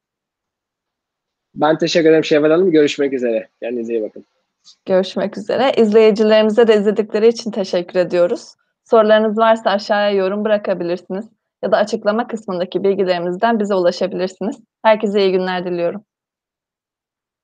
Ben 1.55 1.79
teşekkür 1.79 2.09
ederim 2.09 2.25
Şevval 2.25 2.51
Hanım. 2.51 2.71
Görüşmek 2.71 3.13
üzere. 3.13 3.49
Kendinize 3.63 3.93
iyi 3.95 4.03
bakın. 4.03 4.25
Görüşmek 4.87 5.39
üzere. 5.39 5.73
İzleyicilerimize 5.77 6.69
de 6.69 6.77
izledikleri 6.77 7.29
için 7.29 7.51
teşekkür 7.51 7.99
ediyoruz. 7.99 8.55
Sorularınız 8.85 9.39
varsa 9.39 9.71
aşağıya 9.71 10.11
yorum 10.11 10.45
bırakabilirsiniz. 10.45 11.25
ya 11.63 11.73
da 11.73 11.77
açıklama 11.77 12.27
kısmındaki 12.27 12.85
bilgilerimizden 12.85 13.61
bize 13.61 13.75
ulaşabilirsiniz. 13.75 14.57
Herkese 14.83 15.21
iyi 15.21 15.33
günler 15.33 15.65
diliyorum. 15.65 16.05